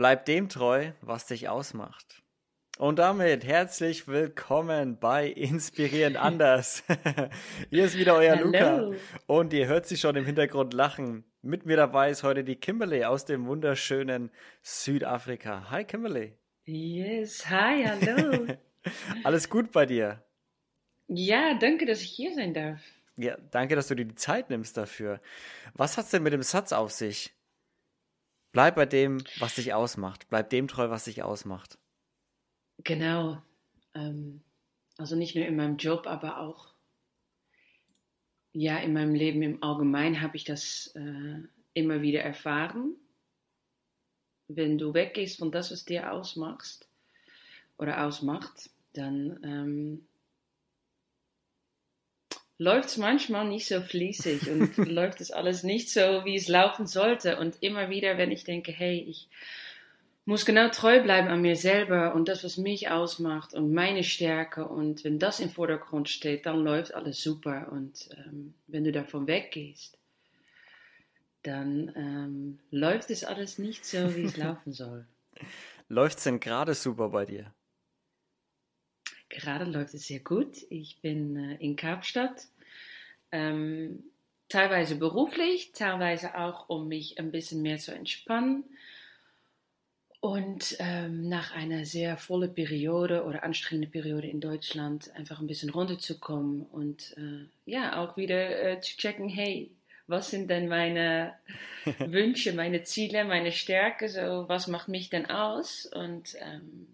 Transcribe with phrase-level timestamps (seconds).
[0.00, 2.22] Bleib dem treu, was dich ausmacht.
[2.78, 6.84] Und damit herzlich willkommen bei Inspirierend anders.
[7.68, 8.46] Hier ist wieder euer Hallo.
[8.46, 8.90] Luca
[9.26, 11.24] und ihr hört sie schon im Hintergrund lachen.
[11.42, 14.30] Mit mir dabei ist heute die Kimberly aus dem wunderschönen
[14.62, 15.68] Südafrika.
[15.70, 16.32] Hi Kimberly.
[16.64, 18.46] Yes, hi, hallo.
[19.24, 20.24] Alles gut bei dir?
[21.08, 22.80] ja, danke, dass ich hier sein darf.
[23.18, 25.20] Ja, danke, dass du dir die Zeit nimmst dafür.
[25.74, 27.34] Was hat's denn mit dem Satz auf sich?
[28.52, 30.28] Bleib bei dem, was dich ausmacht.
[30.28, 31.78] Bleib dem treu, was dich ausmacht.
[32.78, 33.42] Genau.
[33.94, 34.42] Ähm,
[34.98, 36.70] also nicht nur in meinem Job, aber auch
[38.52, 41.38] ja, in meinem Leben im Allgemeinen habe ich das äh,
[41.74, 42.96] immer wieder erfahren.
[44.48, 46.88] Wenn du weggehst von das, was dir ausmachst
[47.78, 50.06] oder ausmacht, dann ähm,
[52.60, 56.86] läuft es manchmal nicht so fließig und läuft es alles nicht so, wie es laufen
[56.86, 57.38] sollte.
[57.38, 59.28] Und immer wieder, wenn ich denke, hey, ich
[60.26, 64.68] muss genau treu bleiben an mir selber und das, was mich ausmacht und meine Stärke.
[64.68, 67.68] Und wenn das im Vordergrund steht, dann läuft alles super.
[67.72, 69.96] Und ähm, wenn du davon weggehst,
[71.42, 75.06] dann ähm, läuft es alles nicht so, wie es laufen soll.
[75.88, 77.54] Läuft's denn gerade super bei dir?
[79.30, 80.56] Gerade läuft es sehr gut.
[80.68, 82.48] Ich bin äh, in Kapstadt.
[83.32, 84.02] Ähm,
[84.48, 88.64] teilweise beruflich, teilweise auch, um mich ein bisschen mehr zu entspannen.
[90.20, 95.70] Und ähm, nach einer sehr vollen Periode oder anstrengenden Periode in Deutschland einfach ein bisschen
[95.70, 99.70] runterzukommen und äh, ja, auch wieder äh, zu checken, hey,
[100.08, 101.32] was sind denn meine
[101.98, 105.86] Wünsche, meine Ziele, meine Stärke, so was macht mich denn aus?
[105.86, 106.86] Und ähm,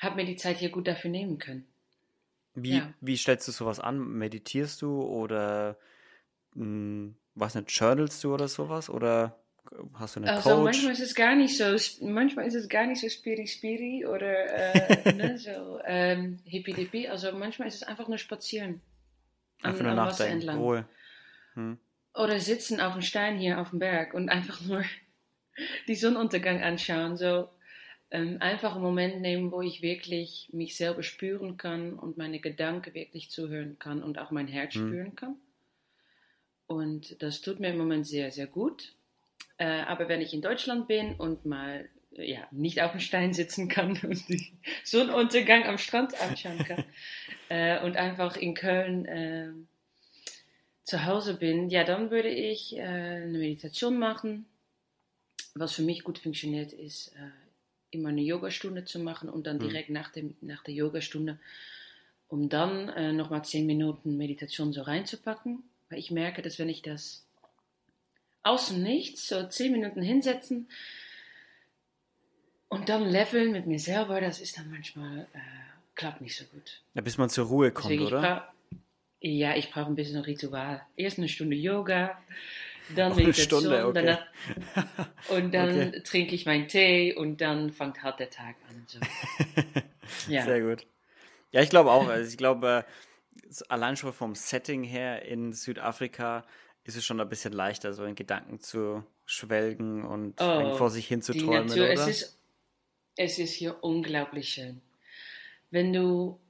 [0.00, 1.66] habe mir die Zeit hier gut dafür nehmen können.
[2.54, 2.92] Wie, Ja.
[3.00, 3.98] wie stellst du sowas an?
[3.98, 5.76] Meditierst du oder
[6.54, 8.90] mh, was nicht, journalst du oder sowas?
[8.90, 9.38] Oder
[9.94, 10.64] hast du einen Also Coach?
[10.64, 14.32] manchmal ist es gar nicht so, manchmal ist es gar nicht so spiri spiri oder
[15.06, 17.08] äh, ne, so ähm, hippie dippie.
[17.08, 18.80] Also manchmal ist es einfach nur spazieren.
[19.62, 20.32] An, Einfach nur am Wasser nachdenken.
[20.40, 20.58] entlang.
[20.58, 20.88] Ruhe.
[21.54, 21.78] Hm.
[22.14, 24.82] Oder sitzen auf dem Stein hier auf dem Berg und einfach nur
[25.86, 27.16] die Sonnenuntergang anschauen.
[27.16, 27.48] So
[28.10, 32.94] ähm, einfach einen Moment nehmen, wo ich wirklich mich selber spüren kann und meine Gedanken
[32.94, 34.88] wirklich zuhören kann und auch mein Herz Hm.
[34.88, 35.36] spüren kann.
[36.66, 38.94] Und das tut mir im Moment sehr, sehr gut.
[39.58, 43.32] Äh, aber wenn ich in Deutschland bin und mal äh, ja, nicht auf dem Stein
[43.32, 44.46] sitzen kann und den
[44.84, 46.84] Sonnenuntergang am Strand anschauen kann
[47.48, 49.50] äh, und einfach in Köln äh,
[50.84, 54.46] zu Hause bin, ja, dann würde ich äh, eine Meditation machen.
[55.54, 57.30] Was für mich gut funktioniert, ist äh,
[57.90, 59.60] immer eine Yogastunde zu machen und dann Mhm.
[59.62, 61.38] direkt nach, dem, nach der Yogastunde,
[62.28, 65.62] um dann äh, nochmal zehn Minuten Meditation so reinzupacken.
[65.88, 67.24] Weil ich merke, dass wenn ich das
[68.42, 70.68] aus dem Nichts so zehn Minuten hinsetzen
[72.68, 75.38] und dann leveln mit mir selber, das ist dann manchmal, äh,
[75.96, 76.80] klappt nicht so gut.
[76.94, 78.20] Ja, bis man zur Ruhe kommt, Deswegen, ich oder?
[78.20, 78.78] brauch-
[79.22, 80.80] ja, ich brauche ein bisschen Ritual.
[80.96, 82.18] Erst eine Stunde Yoga,
[82.94, 84.06] dann eine Meditation, Stunde, okay.
[84.06, 84.26] danach,
[85.30, 86.02] und dann Okay.
[86.02, 88.84] trinke ich meinen Tee und dann fängt halt der Tag an.
[88.86, 88.98] So.
[90.28, 90.42] Ja.
[90.42, 90.86] Sehr gut.
[91.52, 92.08] Ja, ich glaube auch.
[92.08, 92.84] Also ich glaube,
[93.38, 96.44] äh, allein schon vom Setting her in Südafrika
[96.84, 101.06] ist es schon ein bisschen leichter, so in Gedanken zu schwelgen und Oh, vor sich
[101.06, 101.92] hin zu träumen, Natur, oder?
[101.92, 102.38] es ist,
[103.16, 104.80] es ist hier unglaublich schön.
[105.70, 106.40] Wenn du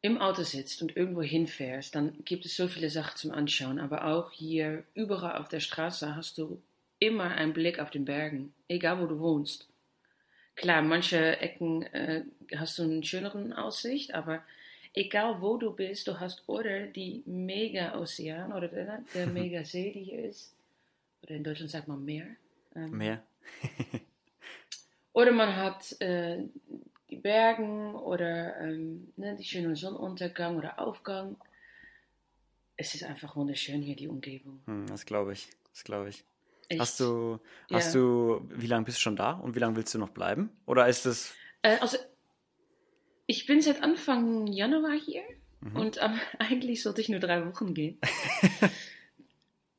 [0.00, 3.80] im Auto sitzt und irgendwo hinfährst, dann gibt es so viele Sachen zum Anschauen.
[3.80, 6.60] Aber auch hier überall auf der Straße hast du
[6.98, 9.68] immer einen Blick auf den Bergen, egal wo du wohnst.
[10.54, 12.24] Klar, manche Ecken äh,
[12.56, 14.42] hast du eine schöneren Aussicht, aber
[14.94, 20.24] egal wo du bist, du hast oder die Mega-Ozean oder der, der Mega-See, die hier
[20.24, 20.54] ist.
[21.22, 22.26] Oder in Deutschland sagt man Meer.
[22.74, 23.22] Ähm, Mehr.
[25.12, 26.44] oder man hat äh,
[27.18, 31.36] die Bergen oder ähm, ne, die schöne Sonnenuntergang oder Aufgang.
[32.76, 34.60] Es ist einfach wunderschön hier, die Umgebung.
[34.66, 35.48] Hm, das glaube ich.
[35.72, 36.24] Das glaube ich.
[36.68, 36.80] Echt.
[36.80, 37.40] Hast du,
[37.72, 38.00] hast Ja.
[38.00, 40.50] du, wie lange bist du schon da und wie lange willst du noch bleiben?
[40.66, 41.98] Oder ist es, Äh, also,
[43.26, 45.22] ich bin seit Anfang Januar hier
[45.60, 45.76] Mhm.
[45.76, 47.98] und ähm, eigentlich sollte ich nur drei Wochen gehen.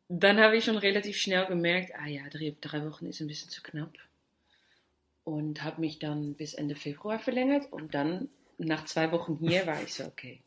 [0.09, 3.49] Dann habe ich schon relativ schnell gemerkt, ah ja, drei, drei Wochen ist ein bisschen
[3.49, 3.93] zu knapp.
[5.23, 9.81] Und habe mich dann bis Ende Februar verlängert und dann nach zwei Wochen hier war
[9.81, 10.41] ich so, okay.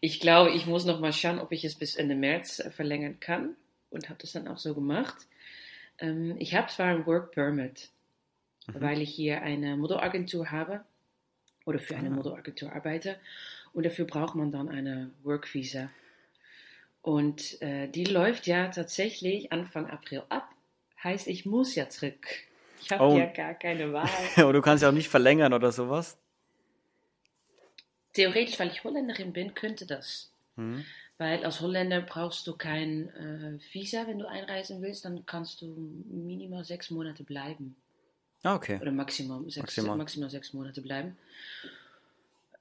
[0.00, 3.18] Ich glaube, ich muss noch mal schauen, ob ich es bis Ende März äh, verlängern
[3.18, 3.56] kann
[3.90, 5.16] und habe das dann auch so gemacht.
[5.98, 7.90] Ähm, ich habe zwar ein Work Permit,
[8.68, 8.80] Mhm.
[8.80, 10.84] weil ich hier eine Modelagentur habe
[11.64, 12.12] oder für eine Ah.
[12.14, 13.18] Modelagentur arbeite
[13.72, 15.88] und dafür braucht man dann eine Work Visa.
[17.00, 20.48] Und äh, die läuft ja tatsächlich Anfang April ab.
[21.02, 22.26] Heißt, ich muss ja zurück.
[22.80, 23.16] Ich habe Oh.
[23.18, 24.08] ja gar keine Wahl.
[24.36, 26.18] Aber du kannst ja auch nicht verlängern oder sowas.
[28.12, 30.30] Theoretisch, weil ich Holländerin bin, könnte das.
[30.56, 30.84] Mhm.
[31.18, 35.66] Weil als Holländer brauchst du kein äh, Visa, wenn du einreisen willst, dann kannst du
[36.10, 37.76] minimal sechs Monate bleiben.
[38.42, 38.78] Ah, okay.
[38.80, 39.96] Oder maximal sechs, Maximal.
[39.96, 40.30] maximal.
[40.30, 41.16] sechs Monate bleiben.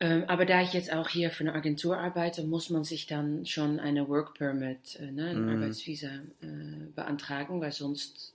[0.02, 3.46] Ähm, aber da ich jetzt auch hier für eine Agentur arbeite, muss man sich dann
[3.46, 5.50] schon eine Work Permit, äh, ne, ein Mhm.
[5.56, 6.08] Arbeitsvisa
[6.42, 8.34] äh, beantragen, weil sonst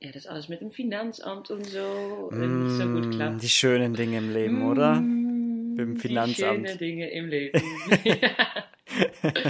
[0.00, 3.42] ja, das alles mit dem Finanzamt und so äh, nicht so gut Mm, klappt.
[3.42, 5.00] Die schönen Dinge im Leben, oder?
[5.00, 6.36] Mm, Mit dem Die Finanzamt.
[6.36, 7.60] schönen Dinge im Leben.
[9.34, 9.40] so,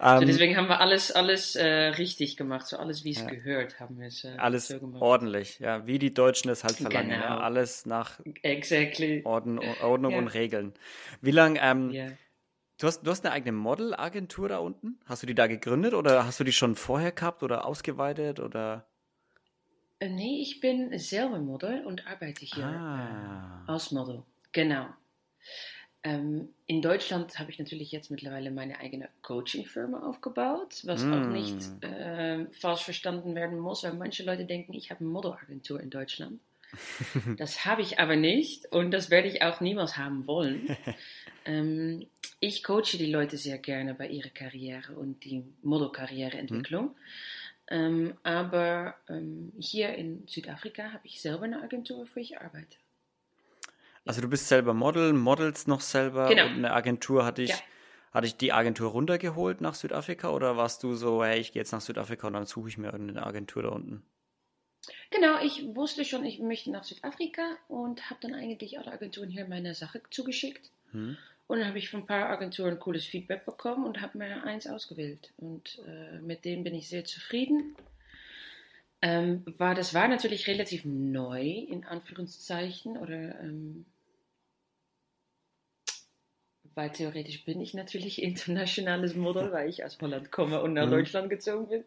[0.00, 3.28] Ähm, deswegen haben wir alles, alles äh, richtig gemacht, so alles wie es Ja.
[3.28, 5.02] gehört, haben wir es äh, alles so gemacht.
[5.02, 7.10] ordentlich, ja, wie die Deutschen es halt verlangen.
[7.10, 7.24] Genau.
[7.24, 9.22] Ja, alles nach Exactly.
[9.24, 10.18] Orden, Ordnung Ja.
[10.18, 10.72] und Regeln.
[11.20, 12.06] Wie lange, ähm, Ja.
[12.78, 14.98] du, hast, du hast eine eigene Modelagentur da unten?
[15.06, 18.86] Hast du die da gegründet oder hast du die schon vorher gehabt oder ausgeweitet oder?
[20.02, 23.62] Äh, Nee, ich bin selber Model und arbeite hier Ah.
[23.66, 24.22] äh, als Model.
[24.52, 24.86] Genau.
[26.04, 31.32] Ähm, in Deutschland habe ich natürlich jetzt mittlerweile meine eigene Coaching-Firma aufgebaut, was auch Mm.
[31.32, 35.90] nicht äh, falsch verstanden werden muss, weil manche Leute denken, ich habe eine Modelagentur in
[35.90, 36.40] Deutschland.
[37.38, 40.76] das habe ich aber nicht und das werde ich auch niemals haben wollen.
[41.44, 42.06] ähm,
[42.40, 46.96] ich coache die Leute sehr gerne bei ihrer Karriere und die Modelkarriereentwicklung.
[47.72, 52.76] Ähm, aber ähm, hier in Südafrika habe ich selber eine Agentur, wo ich arbeite.
[54.04, 56.44] Also du bist selber Model, modelst noch selber Genau.
[56.46, 57.56] und eine Agentur hatte ich, Ja.
[58.12, 61.72] hatte ich die Agentur runtergeholt nach Südafrika oder warst du so, hey, ich gehe jetzt
[61.72, 64.02] nach Südafrika und dann suche ich mir irgendeine Agentur da unten?
[65.10, 69.46] Genau, ich wusste schon, ich möchte nach Südafrika und habe dann eigentlich alle Agenturen hier
[69.48, 70.70] meine Sache zugeschickt.
[70.90, 71.16] Hm?
[71.52, 74.66] Und dann habe ich von ein paar Agenturen cooles Feedback bekommen und habe mir eins
[74.66, 75.34] ausgewählt.
[75.36, 77.76] Und äh, mit dem bin ich sehr zufrieden.
[79.02, 83.84] Ähm, war, das war natürlich relativ neu, in Anführungszeichen, oder ähm,
[86.74, 90.90] weil theoretisch bin ich natürlich internationales Model, weil ich aus Holland komme und nach Mhm.
[90.92, 91.84] Deutschland gezogen bin.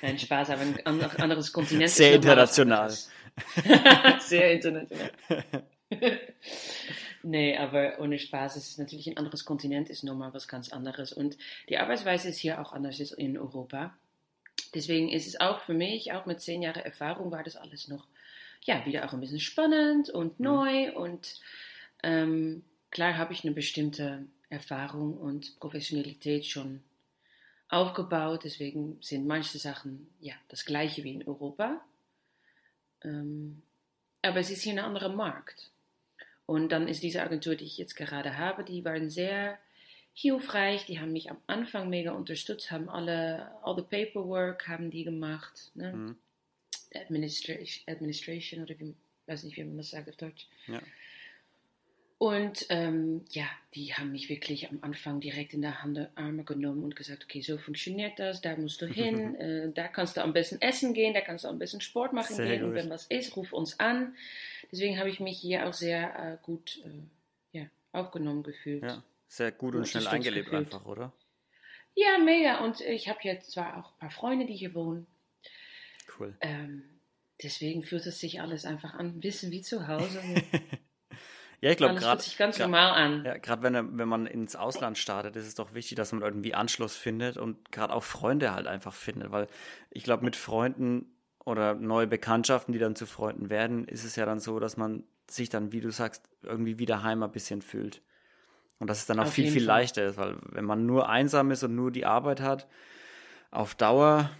[0.00, 1.90] Nein, Spaß, aber ein an- anderes Kontinent.
[1.90, 2.94] Sehr international.
[4.20, 5.10] Sehr international.
[7.22, 11.12] nee, aber ohne Spaß, es ist natürlich ein anderes Kontinent, ist nochmal was ganz anderes.
[11.12, 11.36] Und
[11.68, 13.96] die Arbeitsweise ist hier auch anders als in Europa.
[14.74, 18.06] Deswegen ist es auch für mich, auch mit zehn Jahren Erfahrung, war das alles noch,
[18.62, 20.92] ja, wieder auch ein bisschen spannend und neu.
[20.94, 21.40] Und
[22.02, 26.82] ähm, klar habe ich eine bestimmte Erfahrung und Professionalität schon
[27.68, 28.44] aufgebaut.
[28.44, 31.80] Deswegen sind manche Sachen ja das gleiche wie in Europa.
[33.02, 33.62] Ähm,
[34.22, 35.70] aber es ist hier ein anderer Markt.
[36.46, 39.58] Und dann ist diese Agentur, die ich jetzt gerade habe, die waren sehr
[40.14, 40.86] hilfreich.
[40.86, 45.70] Die haben mich am Anfang mega unterstützt, haben alle, all the paperwork haben die gemacht.
[45.74, 45.92] Ne?
[45.92, 46.16] Mhm.
[46.94, 48.94] Administration, Administration oder wie,
[49.26, 50.46] weiß nicht, wie man das sagt auf Deutsch.
[50.66, 50.80] Ja.
[52.18, 56.82] Und ähm, ja, die haben mich wirklich am Anfang direkt in der Hand, Arme genommen
[56.82, 60.32] und gesagt, okay, so funktioniert das, da musst du hin, äh, da kannst du am
[60.32, 62.76] besten essen gehen, da kannst du am besten Sport machen Sehr gehen und gut.
[62.78, 64.16] wenn was ist, ruf uns an.
[64.72, 68.82] Deswegen habe ich mich hier auch sehr äh, gut äh, ja, aufgenommen gefühlt.
[68.82, 70.72] Ja, sehr gut und Ja, schnell eingelebt gefühlt.
[70.72, 71.12] einfach, oder?
[71.94, 72.64] Ja, mega.
[72.64, 75.06] Und ich habe jetzt zwar auch ein paar Freunde, die hier wohnen.
[76.18, 76.34] Cool.
[76.40, 76.82] Ähm,
[77.42, 80.22] deswegen fühlt es sich alles einfach an, ein bisschen wie zu Hause.
[81.60, 83.24] Ja, ich glaube gerade sich ganz normal an.
[83.24, 86.54] Ja, gerade wenn, wenn man ins Ausland startet, ist es doch wichtig, dass man irgendwie
[86.54, 89.46] Anschluss findet und gerade auch Freunde halt einfach findet, weil
[89.90, 91.06] ich glaube, mit Freunden
[91.44, 95.04] oder neue Bekanntschaften, die dann zu Freunden werden, ist es ja dann so, dass man
[95.28, 98.02] sich dann, wie du sagst, irgendwie wieder heim ein bisschen fühlt.
[98.78, 99.78] Und dass es dann auch Auf viel, viel Fall.
[99.78, 102.66] leichter ist, weil wenn man nur einsam ist und nur die Arbeit hat,
[103.50, 104.30] auf Dauer,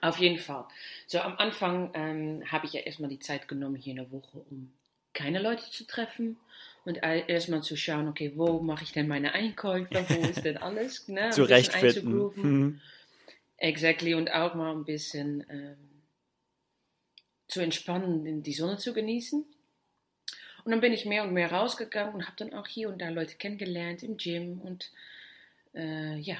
[0.00, 0.66] Auf jeden Fall.
[1.06, 4.72] So am Anfang ähm, habe ich ja erstmal die Zeit genommen, hier eine Woche, um
[5.16, 6.36] keine Leute zu treffen
[6.84, 11.08] und erstmal zu schauen, okay, wo mache ich denn meine Einkäufe, wo ist denn alles,
[11.08, 11.30] ne?
[11.30, 12.34] zurechtfinden.
[12.34, 12.80] Hm.
[13.56, 15.76] Exactly, und auch mal ein bisschen ähm,
[17.48, 19.44] zu entspannen, in die Sonne zu genießen.
[20.64, 23.08] Und dann bin ich mehr und mehr rausgegangen und habe dann auch hier und da
[23.08, 24.92] Leute kennengelernt im Gym und
[25.74, 26.36] äh, ja,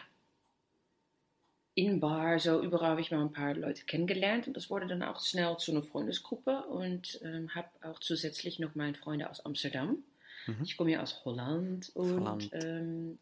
[1.77, 5.03] in Bar, so überall habe ich mal ein paar Leute kennengelernt und das wurde dann
[5.03, 9.99] auch schnell zu einer Freundesgruppe und ähm, habe auch zusätzlich noch meine Freunde aus Amsterdam.
[10.47, 10.63] Mhm.
[10.65, 12.51] Ich komme ja aus Holland und Holland.
[12.55, 13.19] Ähm,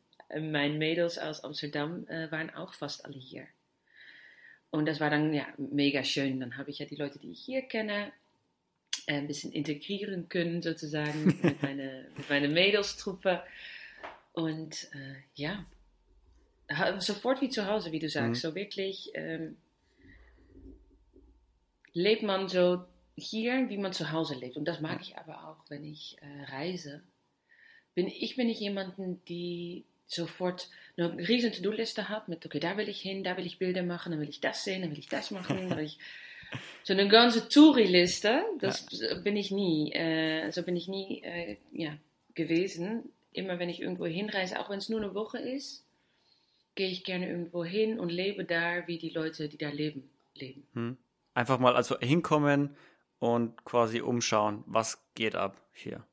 [0.52, 3.44] meine Mädels aus Amsterdam äh, waren auch fast alle hier.
[4.70, 6.38] Und das war dann ja mega schön.
[6.38, 8.12] Dann habe ich ja die Leute, die ich hier kenne,
[9.06, 13.42] äh, ein bisschen integrieren können, sozusagen, mit meiner meine Mädelstruppe.
[14.32, 15.64] Und äh, ja,
[16.98, 18.44] sofort wie zu Hause, wie du sagst.
[18.44, 18.48] Mhm.
[18.48, 19.56] So wirklich ähm,
[21.92, 22.84] lebt man so
[23.16, 24.56] hier, wie man zu Hause lebt.
[24.56, 27.02] Und das mag ich aber auch, wenn ich äh, reise.
[27.94, 32.88] Bin, ich bin nicht jemanden, die sofort eine riesen To-Do-Liste hat mit, okay, da will
[32.88, 35.08] ich hin, da will ich Bilder machen, dann will ich das sehen, dann will ich
[35.08, 35.98] das machen, dann ich
[36.82, 39.14] so eine ganze Touri-Liste, das ja.
[39.14, 41.96] bin ich nie, äh, so bin ich nie äh, ja,
[42.34, 43.10] gewesen.
[43.32, 45.83] Immer wenn ich irgendwo hinreise, auch wenn es nur eine Woche ist,
[46.74, 50.66] gehe ich gerne irgendwo hin und lebe da, wie die Leute, die da leben, leben.
[50.74, 50.96] Hm.
[51.34, 52.76] Einfach mal also hinkommen
[53.18, 56.04] und quasi umschauen, was geht ab hier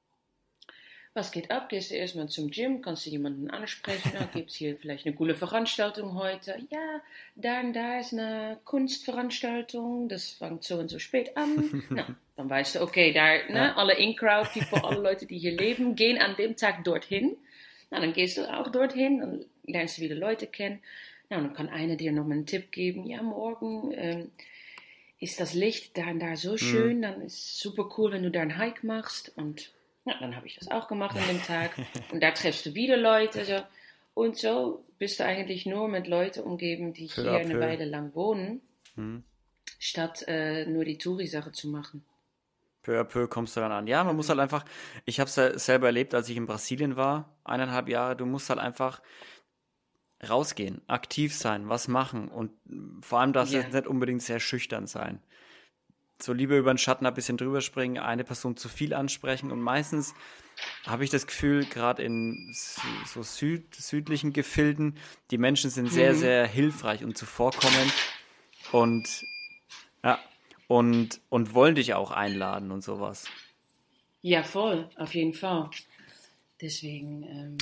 [1.13, 1.67] was geht ab?
[1.67, 5.35] Gehst du erstmal zum Gym, kannst du jemanden ansprechen, gibt es hier vielleicht eine coole
[5.35, 6.57] Veranstaltung heute.
[6.69, 7.01] Ja,
[7.35, 11.83] da und da ist eine Kunstveranstaltung, das fängt so und so spät an.
[11.89, 12.05] Na,
[12.37, 13.75] dann weißt du, okay, da, ne, ja.
[13.75, 17.35] alle In-Crowd-People, alle Leute, die hier leben, gehen an dem Tag dorthin.
[17.91, 20.79] Na, dann gehst du auch dorthin, dann lernst du wieder Leute kennen.
[21.29, 23.05] Na, dann kann einer dir noch mal einen Tipp geben.
[23.05, 24.31] Ja, morgen ähm,
[25.19, 26.57] ist das Licht da und da so mhm.
[26.57, 27.01] schön, mhm.
[27.03, 29.71] dann ist es super cool, wenn du da einen Hike machst und
[30.05, 31.71] ja, dann habe ich das auch gemacht an dem Tag.
[32.11, 33.45] Und da triffst du wieder Leute.
[33.45, 33.61] So.
[34.15, 38.61] Und so bist du eigentlich nur mit Leuten umgeben, die hier eine Weile lang wohnen,
[38.95, 39.23] hm.
[39.79, 42.03] statt äh, nur die Touri-Sache zu machen.
[42.83, 43.87] Peu à peu kommst du dann an.
[43.87, 44.65] Ja, man muss halt einfach,
[45.05, 48.59] ich habe es selber erlebt, als ich in Brasilien war, eineinhalb Jahre, du musst halt
[48.59, 49.01] einfach
[50.27, 52.51] rausgehen, aktiv sein, was machen und
[53.01, 53.67] vor allem darfst du yeah.
[53.69, 55.21] nicht unbedingt sehr schüchtern sein
[56.23, 59.51] so lieber über den Schatten ein bisschen drüber springen, eine Person zu viel ansprechen.
[59.51, 60.13] Und meistens
[60.85, 62.53] habe ich das Gefühl, gerade in
[63.05, 64.97] so süd, südlichen Gefilden,
[65.31, 66.17] die Menschen sind sehr, mhm.
[66.17, 67.93] sehr hilfreich und zuvorkommend
[68.71, 69.25] und
[70.03, 70.19] ja,
[70.71, 73.25] und, und wollen dich auch einladen und sowas.
[74.21, 75.69] Ja, voll, auf jeden Fall.
[76.61, 77.57] Deswegen ähm,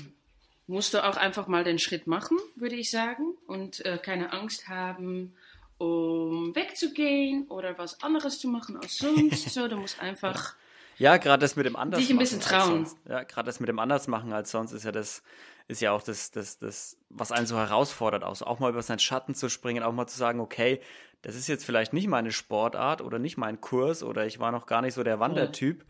[0.67, 4.67] musst du auch einfach mal den Schritt machen, würde ich sagen, und äh, keine Angst
[4.67, 5.33] haben,
[5.79, 9.49] um wegzugehen oder was anderes zu machen als sonst.
[9.49, 10.53] So, du musst einfach.
[10.99, 12.87] Ja, gerade das mit dem anders dich ein bisschen trauen.
[13.07, 15.23] Ja, gerade das mit dem anders machen als sonst ist ja das
[15.69, 18.81] ist ja auch das, das, das, was einen so herausfordert, auch, so, auch mal über
[18.81, 20.81] seinen Schatten zu springen, auch mal zu sagen, okay,
[21.21, 24.65] das ist jetzt vielleicht nicht meine Sportart oder nicht mein Kurs oder ich war noch
[24.65, 25.85] gar nicht so der Wandertyp,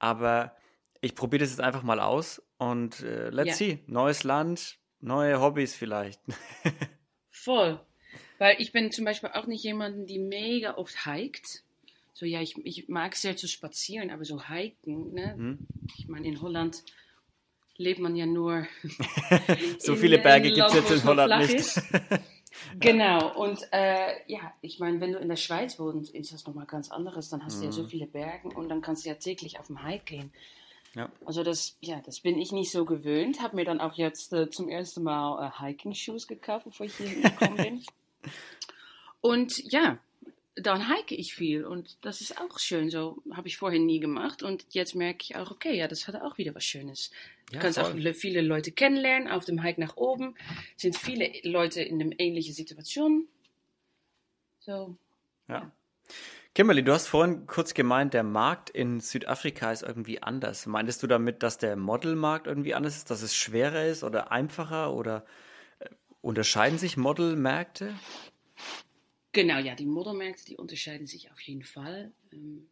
[0.00, 0.56] aber
[1.00, 3.54] ich probiere das jetzt einfach mal aus und äh, let's ja.
[3.54, 6.20] see, neues Land, neue Hobbys vielleicht.
[7.30, 7.80] Voll.
[8.38, 11.62] Weil ich bin zum Beispiel auch nicht jemand, die mega oft hiked.
[12.14, 15.34] So, ja, ich, ich mag sehr zu spazieren, aber so hiken, ne?
[15.36, 15.58] Mhm.
[15.96, 16.82] Ich meine, in Holland
[17.80, 18.66] lebt man ja nur.
[19.78, 21.82] so viele Berge gibt es jetzt in Holland nicht.
[22.78, 26.66] genau, und äh, ja, ich meine, wenn du in der Schweiz wohnst, ist das nochmal
[26.66, 27.28] ganz anderes.
[27.30, 27.60] Dann hast mhm.
[27.60, 27.88] du ja so mhm.
[27.88, 30.32] viele Berge und dann kannst du ja täglich auf dem Hike gehen.
[30.94, 31.10] Ja.
[31.24, 33.40] Also das, ja, das bin ich nicht so gewöhnt.
[33.40, 37.22] Habe mir dann auch jetzt äh, zum ersten Mal äh, Hiking-Shoes gekauft, bevor ich hier
[37.22, 37.84] gekommen bin.
[39.22, 39.98] Und ja,
[40.56, 42.90] dann hike ich viel und das ist auch schön.
[42.90, 46.16] So habe ich vorher nie gemacht und jetzt merke ich auch, okay, ja, das hat
[46.16, 47.10] auch wieder was Schönes.
[47.50, 48.08] Du ja, kannst voll.
[48.08, 49.28] auch viele Leute kennenlernen.
[49.28, 50.36] Auf dem Hike nach oben
[50.76, 53.28] sind viele Leute in einer ähnlichen Situation.
[54.60, 54.96] So.
[55.48, 55.72] Ja.
[56.54, 60.66] Kimberly, du hast vorhin kurz gemeint, der Markt in Südafrika ist irgendwie anders.
[60.66, 64.92] Meintest du damit, dass der Modelmarkt irgendwie anders ist, dass es schwerer ist oder einfacher
[64.92, 65.24] oder
[65.80, 65.88] äh,
[66.20, 67.94] unterscheiden sich Modelmärkte?
[69.32, 72.12] Genau, ja, die Modelmärkte, die unterscheiden sich auf jeden Fall.
[72.32, 72.68] Ähm,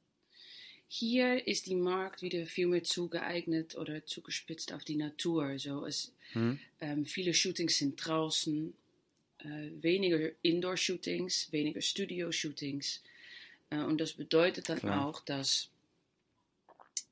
[0.88, 5.58] hier ist die Markt wieder viel mehr zugeeignet oder zugespitzt auf die Natur.
[5.58, 6.58] So es, hm.
[6.80, 8.72] ähm, viele Shootings sind draußen,
[9.40, 13.02] äh, weniger Indoor-Shootings, weniger Studio-Shootings.
[13.70, 15.06] Äh, und das bedeutet dann Klar.
[15.06, 15.68] auch, dass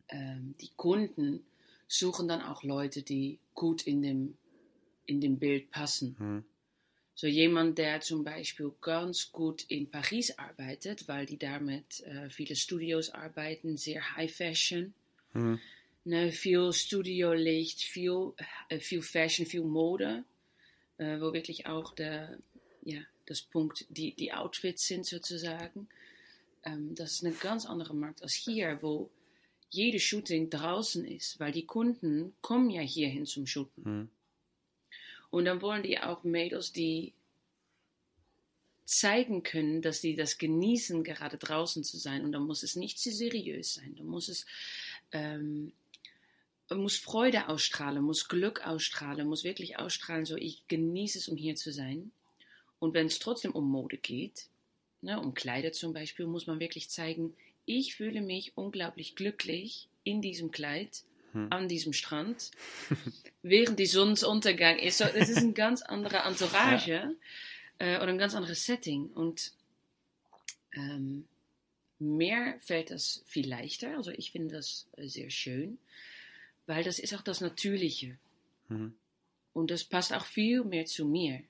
[0.09, 1.45] ähm, die Kunden
[1.87, 4.39] suchen dann auch Leute, die gut in dem,
[5.05, 6.17] in dem Bild passen.
[6.19, 6.45] Hm.
[7.17, 12.55] So jemand, der zum Beispiel ganz gut in Paris arbeitet, weil die damit äh, viele
[12.55, 14.93] Studios arbeiten, sehr High Fashion.
[15.33, 15.59] Mhm.
[16.05, 18.35] Ne, viel Studiolicht, viel,
[18.69, 20.25] äh, viel Fashion, viel Mode,
[20.99, 22.39] äh, wo wirklich auch der,
[22.83, 25.89] ja, das Punkt, die, die Outfits sind sozusagen.
[26.65, 29.09] Ähm, das ist eine ganz andere Markt als hier, wo
[29.71, 33.83] jede Shooting draußen ist, weil die Kunden kommen ja hierhin zum Shooten.
[33.83, 34.09] Mhm.
[35.31, 37.13] Und dann wollen die auch Mädels, die
[38.85, 42.25] zeigen können, dass sie das genießen, gerade draußen zu sein.
[42.25, 43.95] Und dann muss es nicht zu seriös sein.
[43.97, 44.47] Dann muss es
[45.13, 45.73] ähm,
[46.75, 51.55] muss Freude ausstrahlen, muss Glück ausstrahlen, muss wirklich ausstrahlen, so ich genieße es, um hier
[51.55, 52.11] zu sein.
[52.81, 54.49] Und wenn es trotzdem um Mode geht,
[55.01, 57.35] ne, um Kleider zum Beispiel, muss man wirklich zeigen,
[57.67, 61.03] ich fühle mich unglaublich glücklich in diesem Kleid
[61.33, 61.49] hm.
[61.51, 62.51] an diesem Strand,
[63.43, 64.99] während die Sonnenuntergang ist.
[64.99, 67.11] So, das ist eine ganz andere Entourage ja.
[67.79, 69.07] äh, oder ein ganz anderes Setting.
[69.09, 69.53] Und
[70.75, 71.27] ähm,
[71.99, 73.97] Mir fällt das viel leichter.
[73.97, 75.79] Also ich finde das äh, sehr schön,
[76.67, 78.19] weil das ist auch das Natürliche.
[78.69, 78.95] Mhm.
[79.55, 81.43] Und das passt auch viel mehr zu mir.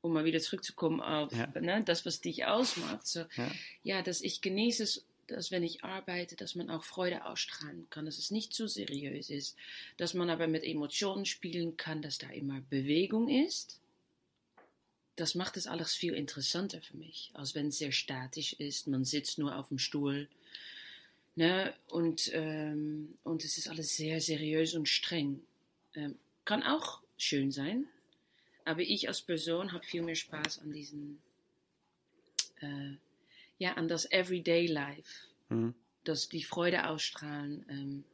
[0.00, 1.46] Um mal wieder zurückzukommen auf Ja.
[1.60, 3.06] ne, das, was dich ausmacht.
[3.06, 3.50] So, Ja.
[3.84, 8.06] ja, dass ich genieße es, dass wenn ich arbeite, dass man auch Freude ausstrahlen kann,
[8.06, 9.56] dass es nicht zu seriös ist,
[9.96, 13.80] dass man aber mit Emotionen spielen kann, dass da immer Bewegung ist.
[15.16, 19.04] Das macht es alles viel interessanter für mich, als wenn es sehr statisch ist, man
[19.04, 20.28] sitzt nur auf dem Stuhl.
[21.36, 21.74] Ne?
[21.88, 25.40] Und, ähm, und es ist alles sehr seriös und streng.
[25.94, 27.86] Ähm, kann auch schön sein,
[28.64, 31.20] aber ich als Person habe viel mehr Spaß an diesen,
[32.60, 32.94] äh,
[33.58, 35.74] ja, an das Everyday Life, Mhm.
[36.04, 37.64] dass die Freude ausstrahlen.
[37.68, 38.04] Ähm,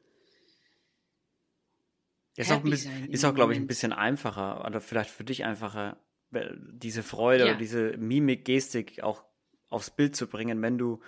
[2.37, 5.99] Ist auch, bisschen, ist auch glaube ich, ein bisschen einfacher oder vielleicht für dich einfacher,
[6.31, 7.51] diese Freude Ja.
[7.51, 9.25] oder diese Mimik, Gestik auch
[9.69, 11.01] aufs Bild zu bringen, wenn du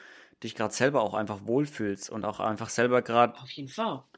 [0.43, 3.35] dich gerade selber auch einfach wohlfühlst und auch einfach selber gerade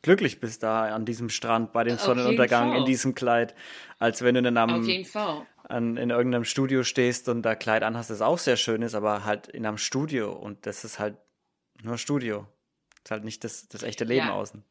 [0.02, 3.54] glücklich bist da an diesem Strand bei dem Auf Sonnenuntergang in diesem Kleid,
[3.98, 5.46] als wenn du dann am, auf jeden Fall.
[5.64, 9.24] An, in irgendeinem Studio stehst und da Kleid anhast, das auch sehr schön ist, aber
[9.24, 11.16] halt in einem Studio und das ist halt
[11.82, 12.46] nur Studio.
[13.02, 14.32] ist halt nicht das, das echte Leben Ja.
[14.34, 14.64] außen.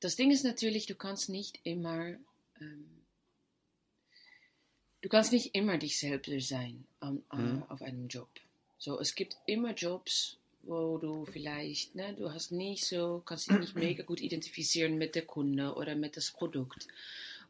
[0.00, 2.14] Das Ding ist natürlich, du kannst nicht immer,
[2.60, 3.02] ähm,
[5.02, 7.62] du kannst nicht immer dich selbst sein an, Mhm.
[7.64, 8.28] auf einem Job.
[8.78, 13.58] So, es gibt immer Jobs, wo du vielleicht, ne, du hast nicht so, kannst dich
[13.58, 16.86] nicht mega gut identifizieren mit der Kunde oder mit das Produkt.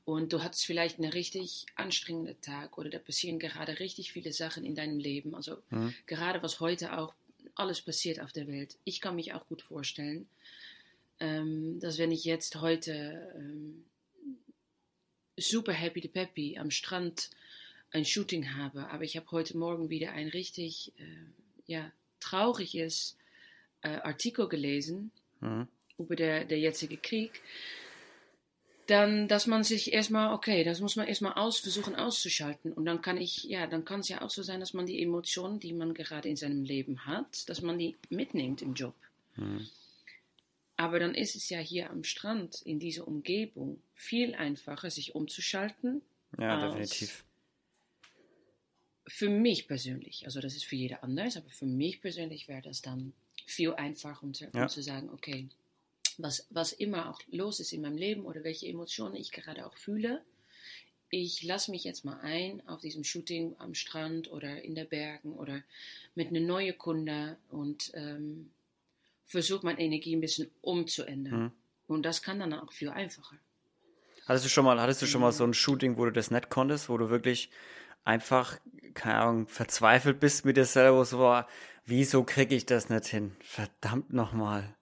[0.09, 4.65] Und du hattest vielleicht einen richtig anstrengenden Tag oder da passieren gerade richtig viele Sachen
[4.65, 5.35] in deinem Leben.
[5.35, 5.95] Also Mhm.
[6.07, 7.13] gerade was heute auch
[7.55, 8.79] alles passiert auf der Welt.
[8.85, 10.27] Ich kann mich auch gut vorstellen,
[11.21, 13.85] ähm, dass wenn ich jetzt heute ähm,
[15.37, 17.29] super happy de peppy am Strand
[17.91, 21.03] ein Shooting habe, aber ich habe heute Morgen wieder ein richtig äh,
[21.67, 23.19] ja, trauriges
[23.83, 25.11] äh, Artikel gelesen
[25.43, 25.69] Mhm.
[25.99, 27.43] über der, der jetzige Krieg,
[28.89, 32.73] dann, dass man sich erstmal, okay, das muss man erstmal aus, versuchen auszuschalten.
[32.73, 35.03] Und dann kann ich, ja, dann kann es ja auch so sein, dass man die
[35.03, 38.95] Emotionen, die man gerade in seinem Leben hat, dass man die mitnimmt im Job.
[39.37, 39.69] Mhm.
[40.77, 46.01] Aber dann ist es ja hier am Strand, in dieser Umgebung, viel einfacher, sich umzuschalten.
[46.39, 47.25] Ja, definitiv.
[49.07, 52.81] Für mich persönlich, also das ist für jeder anders, aber für mich persönlich wäre das
[52.81, 53.13] dann
[53.45, 54.63] viel einfacher, um zu, Ja.
[54.63, 55.49] um zu sagen, okay,
[56.19, 59.77] was, was immer auch los ist in meinem Leben oder welche Emotionen ich gerade auch
[59.77, 60.23] fühle,
[61.11, 65.33] ich lasse mich jetzt mal ein auf diesem Shooting am Strand oder in den Bergen
[65.33, 65.63] oder
[66.15, 68.51] mit einer neuen Kunde und ähm,
[69.27, 71.43] versuche meine Energie ein bisschen umzuändern.
[71.45, 71.53] Mhm.
[71.87, 73.37] Und das kann dann auch viel einfacher.
[74.27, 76.51] Hattest du schon mal, hattest du schon mal so ein Shooting, wo du das nicht
[76.51, 77.51] konntest, wo du wirklich
[78.05, 78.59] einfach,
[78.93, 81.49] keine Ahnung, verzweifelt bist mit dir selber, so, war,
[81.87, 83.35] wieso kriege ich das nicht hin?
[83.41, 84.77] Verdammt nochmal.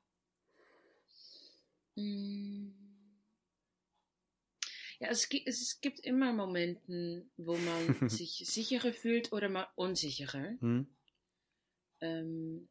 [1.97, 2.71] Mm.
[4.99, 10.57] Ja, es gibt, es gibt immer Momenten, wo man sich sicherer fühlt oder mal unsicherer.
[10.61, 10.87] Hm?
[12.01, 12.69] Ähm,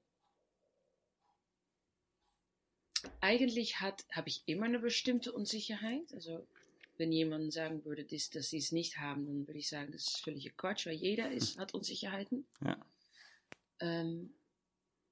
[3.22, 6.14] eigentlich habe ich immer eine bestimmte Unsicherheit.
[6.14, 6.48] Also
[6.98, 10.08] wenn jemand sagen würde, dass, dass sie es nicht haben, dann würde ich sagen, das
[10.08, 12.46] ist völliger Quatsch, weil jeder ist, hat Unsicherheiten.
[12.62, 12.78] Ja.
[13.80, 14.34] Ähm,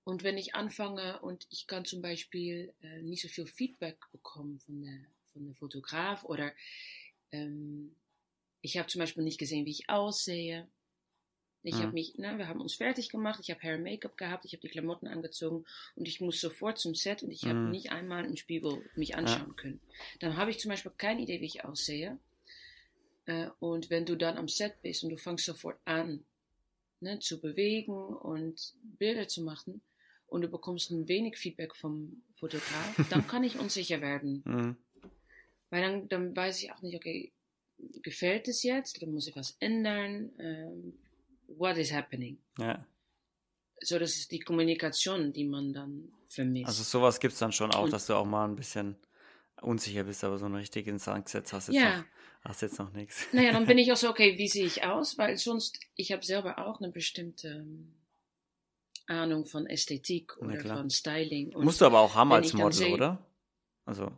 [0.06, 4.60] und wenn ich anfange und ich kann zum Beispiel äh, nicht so viel Feedback bekommen
[4.60, 5.00] von der,
[5.32, 6.52] von der Fotograf oder
[7.32, 7.96] ähm,
[8.62, 10.68] ich habe zum Beispiel nicht gesehen, wie ich aussehe.
[11.66, 11.82] Ich Mhm.
[11.82, 14.54] habe mich, ne, wir haben uns fertig gemacht, ich habe Hair und Make-up gehabt, ich
[14.54, 17.72] habe die Klamotten angezogen und ich muss sofort zum Set und ich habe Mhm.
[17.72, 19.80] nicht einmal im Spiegel mich anschauen können.
[20.20, 22.18] Dann habe ich zum Beispiel keine Idee, wie ich aussehe.
[23.26, 26.26] Äh, und wenn du dann am Set bist und du fängst sofort an,
[27.00, 29.82] ne, zu bewegen und Bilder zu machen
[30.34, 34.42] und du bekommst ein wenig Feedback vom Fotograf, dann kann ich unsicher werden.
[34.46, 34.76] Hm.
[35.70, 37.32] Weil dann, dann weiß ich auch nicht, okay,
[38.02, 38.98] gefällt es jetzt?
[39.02, 40.32] Oder muss ich was ändern?
[40.40, 40.94] Ähm,
[41.48, 42.38] what is happening?
[42.58, 42.86] Ja.
[43.80, 46.68] So, das ist die Kommunikation, die man dann vermisst.
[46.68, 48.96] Also sowas gibt es dann schon auch, Und- dass du auch mal ein bisschen
[49.62, 52.06] unsicher bist, aber so einen richtigen Sangsetz hast du jetzt, ja, noch,
[52.42, 53.28] hast jetzt noch nichts.
[53.34, 55.18] naja, dann bin ich auch so, okay, wie sehe ich aus?
[55.18, 57.94] Weil sonst, ich habe selber auch eine bestimmte ähm,
[59.08, 61.54] Ahnung von Ästhetik oder von Styling.
[61.54, 63.26] Und Musst du aber auch haben als Model, sehe- oder?
[63.86, 64.12] Also,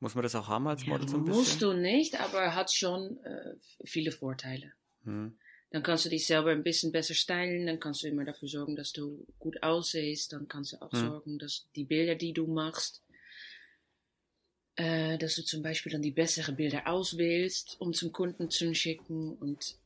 [0.00, 1.60] muss man das auch haben als ja, Model so ein musst bisschen?
[1.60, 4.72] du nicht, aber hat schon äh, viele Vorteile.
[5.04, 5.38] Hm.
[5.70, 8.74] Dann kannst du dich selber ein bisschen besser stylen, dann kannst du immer dafür sorgen,
[8.74, 11.00] dass du gut aussiehst, dann kannst du auch Hm.
[11.00, 13.02] sorgen, dass die Bilder, die du machst,
[14.76, 19.36] äh, dass du zum Beispiel dann die besseren Bilder auswählst, um zum Kunden zu schicken
[19.36, 19.76] und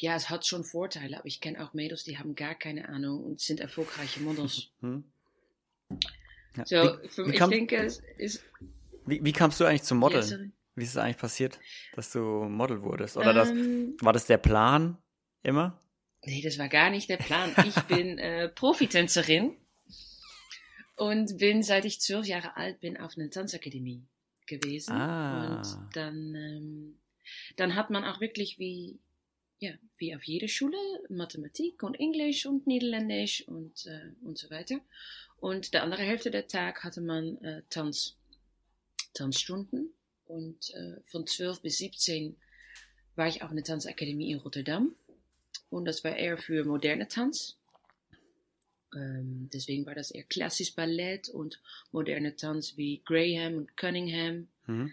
[0.00, 3.24] ja, es hat schon Vorteile, aber ich kenne auch Mädels, die haben gar keine Ahnung
[3.24, 4.68] und sind erfolgreiche Models.
[4.80, 5.04] Hm?
[6.56, 6.64] Ja.
[6.64, 8.42] So, wie, für, wie, ich kam, denke, es ist.
[9.06, 10.22] wie, wie kamst du eigentlich zum Ja, Modeln?
[10.22, 10.50] sorry.
[10.74, 11.58] wie ist es eigentlich passiert,
[11.94, 13.16] dass du Model wurdest?
[13.16, 14.98] Oder das, Ähm, war das der Plan
[15.42, 15.80] immer?
[16.24, 17.54] Nee, das war gar nicht der Plan.
[17.66, 19.56] Ich bin äh, Profitänzerin
[20.96, 24.02] und bin, seit ich zwölf Jahre alt bin, auf einer Tanzakademie
[24.46, 24.92] gewesen.
[24.92, 25.58] Ah.
[25.58, 26.98] Und dann, ähm,
[27.56, 28.98] dann hat man auch wirklich wie,
[29.60, 30.76] ja, wie auf jeder Schule
[31.08, 34.80] Mathematik und Englisch und Niederländisch und, äh, und so weiter.
[35.40, 38.16] Und der andere Hälfte der Tag hatte man äh, Tanz,
[39.14, 39.90] Tanzstunden.
[40.26, 42.36] Und äh, von 12 bis 17
[43.16, 44.94] war ich auf einer Tanzakademie in Rotterdam.
[45.70, 47.56] Und das war eher für moderne Tanz.
[48.94, 51.60] Ähm, deswegen war das eher klassisch Ballett und
[51.92, 54.48] moderne Tanz wie Graham und Cunningham.
[54.66, 54.92] Mhm.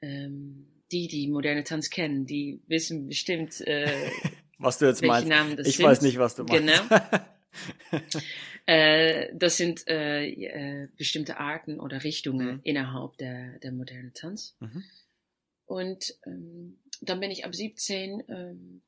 [0.00, 4.10] Ähm, die, die moderne Tanz kennen, die wissen bestimmt, äh,
[4.58, 5.28] Was du jetzt meinst.
[5.28, 5.86] Namen das Ich sind.
[5.86, 6.88] weiß nicht, was du meinst.
[6.88, 7.00] Genau.
[8.66, 12.60] Äh, das sind äh, äh, bestimmte Arten oder Richtungen Mhm.
[12.64, 14.56] innerhalb der, der modernen Tanz.
[14.60, 14.82] Mhm.
[15.66, 18.80] Und ähm, dann bin ich ab 17, ähm,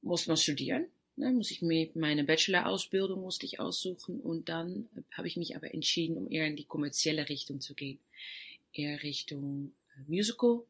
[0.00, 0.86] musste man studieren.
[1.16, 5.72] Ne, muss ich mir meine Bachelor-Ausbildung musste ich aussuchen und dann habe ich mich aber
[5.74, 8.00] entschieden, um eher in die kommerzielle Richtung zu gehen.
[8.72, 10.62] Eher Richtung äh, Musical,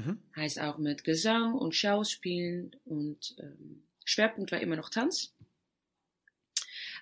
[0.00, 0.18] Mhm.
[0.36, 5.34] heißt auch mit Gesang und Schauspielen und ähm, Schwerpunkt war immer noch Tanz.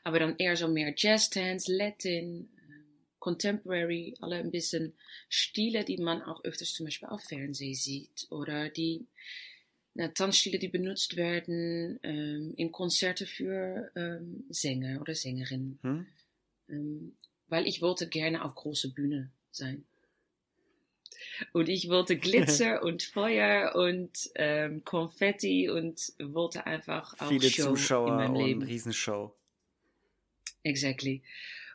[0.04, 2.84] Aber dann eher so mehr Jazz-Dance, Latin, ähm,
[3.18, 4.94] Contemporary, alle ein bisschen
[5.28, 9.06] Stile, die man auch öfters zum Beispiel auf Fernsehen sieht oder die
[9.94, 15.78] na, Tanzstile, die benutzt werden ähm, in Konzerte für ähm, Sänger oder Sängerinnen.
[15.82, 16.06] Mhm.
[16.68, 17.16] Ähm,
[17.48, 19.86] weil ich wollte gerne auf große Bühne sein.
[21.52, 27.62] Und ich wollte Glitzer und Feuer und ähm, Konfetti und wollte einfach auch Viele Show
[27.70, 28.62] Zuschauer in meinem und Leben.
[28.62, 29.34] Riesenshow.
[30.62, 31.22] Exactly.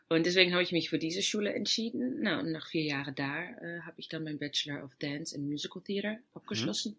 [0.10, 2.18] Und deswegen habe ich mich für diese Schule entschieden.
[2.22, 5.46] Na, und nach vier Jahren da äh, habe ich dann mein Bachelor of Dance and
[5.48, 6.98] Musical Theater abgeschlossen.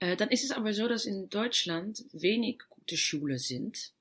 [0.00, 3.92] Äh, dann ist es aber so, dass in Deutschland wenig gute Schulen sind.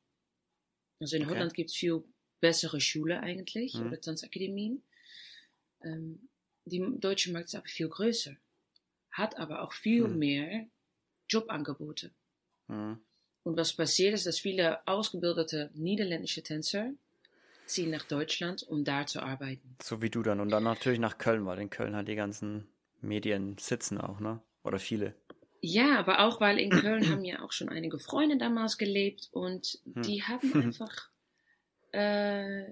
[1.00, 1.34] Also in Okay.
[1.34, 2.04] Holland gibt es viel
[2.40, 3.88] bessere Schulen eigentlich, Mhm.
[3.88, 4.82] oder Tanzakademien.
[5.84, 6.30] Ähm,
[6.66, 8.36] die deutsche Markt ist aber viel größer.
[9.12, 10.18] Hat aber auch viel Mhm.
[10.20, 10.66] mehr
[11.30, 12.12] Jobangebote.
[12.68, 13.00] Mhm.
[13.44, 16.92] Und was passiert ist, dass viele ausgebildete niederländische Tänzer
[17.66, 19.76] ziehen nach Deutschland, um da zu arbeiten.
[19.82, 20.40] So wie du dann.
[20.40, 22.68] Und dann natürlich nach Köln, weil in Köln halt die ganzen
[23.02, 24.42] Medien sitzen auch, ne?
[24.64, 25.14] Oder viele.
[25.62, 29.80] Ja, aber auch weil in Köln haben ja auch schon einige Freunde damals gelebt und
[29.94, 30.02] Hm.
[30.04, 31.10] die haben einfach,
[31.92, 32.66] äh,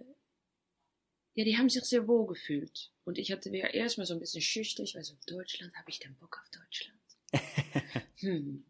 [1.33, 2.91] ja, die haben sich sehr wohl gefühlt.
[3.03, 6.39] Und ich hatte wieder erstmal so ein bisschen schüchtern, so, Deutschland, habe ich denn Bock
[6.39, 6.99] auf Deutschland?
[8.17, 8.65] hm.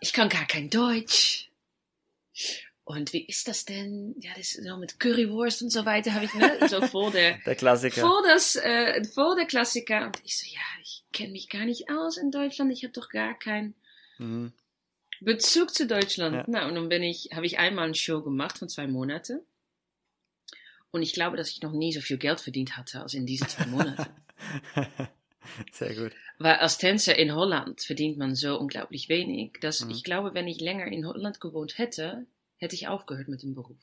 [0.00, 1.50] Ich kann gar kein Deutsch.
[2.84, 4.14] Und wie ist das denn?
[4.20, 7.38] Ja, das ist so mit Currywurst und so weiter, habe ich ne, so vor der,
[7.46, 8.02] Der Klassiker.
[8.02, 10.06] Vor, das, äh, vor der Klassiker.
[10.06, 12.70] Und ich so, ja, ich kenne mich gar nicht aus in Deutschland.
[12.72, 13.74] Ich habe doch gar keinen
[14.18, 14.52] Mhm.
[15.20, 16.34] Bezug zu Deutschland.
[16.34, 16.44] Ja.
[16.46, 19.40] Na, und dann bin ich, habe ich einmal eine Show gemacht von zwei Monaten.
[20.92, 23.48] Und ich glaube, dass ich noch nie so viel Geld verdient hatte als in diesen
[23.48, 24.06] zwei Monaten.
[25.72, 26.12] Sehr gut.
[26.38, 29.90] Weil als Tänzer in Holland verdient man so unglaublich wenig, dass Mhm.
[29.90, 32.26] ich glaube, wenn ich länger in Holland gewohnt hätte,
[32.58, 33.76] hätte ich aufgehört mit dem Beruf.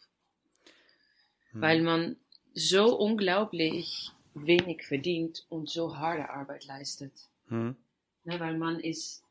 [1.53, 1.61] Mhm.
[1.61, 2.15] Weil man
[2.53, 7.13] so unglaublich wenig verdient und so harde Arbeit leistet.
[7.47, 7.75] Mhm.
[8.25, 9.23] Ne, weil man ist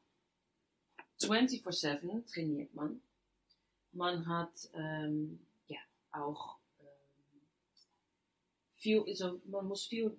[1.20, 3.00] 24-7 trainiert man.
[3.92, 5.78] Man hat ähm, ja
[6.12, 6.56] auch
[8.82, 10.16] viel, also man muss viel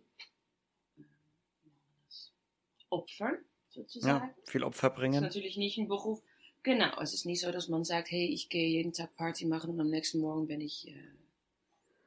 [2.90, 3.38] opfern,
[3.70, 4.28] sozusagen.
[4.28, 5.22] Ja, viel Opfer Das ist bringen.
[5.22, 6.22] natürlich nicht ein Beruf.
[6.64, 9.72] Genau, es ist nicht so, dass man sagt, hey, ich gehe jeden Tag Party machen
[9.72, 10.94] und am nächsten Morgen bin ich, äh,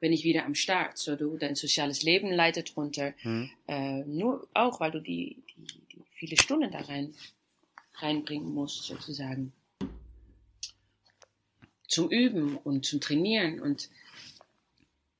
[0.00, 0.96] bin ich wieder am Start.
[0.96, 3.12] So, du, dein soziales Leben leidet runter.
[3.22, 3.50] Mhm.
[3.68, 7.14] Äh, nur auch, weil du die, die, die viele Stunden da rein,
[7.96, 9.52] reinbringen musst, sozusagen.
[11.86, 13.60] Zum Üben und zum Trainieren.
[13.60, 13.90] Und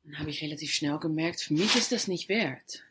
[0.07, 2.83] dann habe ich relativ schnell gemerkt, für mich ist das nicht wert.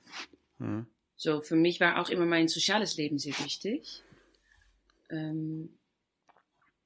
[0.59, 0.85] Mhm.
[1.17, 4.03] So, für mich war auch immer mein soziales Leben sehr wichtig.
[5.09, 5.69] Ähm,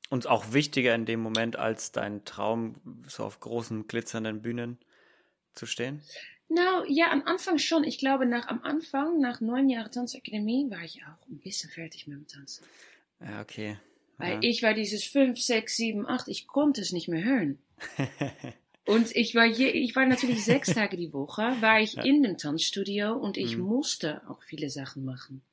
[0.10, 2.76] Und auch wichtiger in dem Moment als dein Traum,
[3.08, 4.78] so auf großen, glitzernden Bühnen
[5.56, 6.02] zu stehen.
[6.48, 7.84] nou, ja, am Anfang schon.
[7.84, 12.08] Ich glaube, nach, am Anfang, nach neun Jahren Tanzakademie, war ich auch ein bisschen fertig
[12.08, 12.66] mit dem Tanzen.
[13.20, 13.78] Ja, okay.
[14.18, 14.40] Weil Ja.
[14.50, 17.58] ich war dieses 5, 6, 7, 8, ich konnte es nicht mehr hören.
[18.90, 22.40] Und ich war, je, ich war natürlich sechs Tage die Woche, war ich in dem
[22.40, 23.64] Tanzstudio und ich Mhm.
[23.64, 25.44] musste auch viele Sachen machen.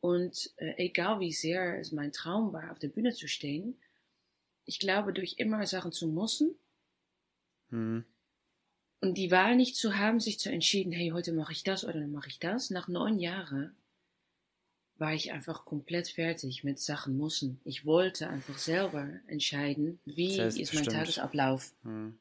[0.00, 3.76] Und äh, egal wie sehr es mein Traum war, auf der Bühne zu stehen,
[4.66, 6.54] ich glaube, durch immer Sachen zu müssen
[7.70, 8.04] Hm.
[9.00, 11.94] und die Wahl nicht zu haben, sich zu entschieden, hey, heute mache ich das oder
[11.94, 12.70] dann mache ich das.
[12.70, 13.74] Nach neun Jahren
[14.98, 17.60] war ich einfach komplett fertig mit Sachen müssen.
[17.64, 20.94] Ich wollte einfach selber entscheiden, wie ist mein Selbstbestimmt.
[20.94, 21.72] Tagesablauf.
[21.82, 22.18] Hm.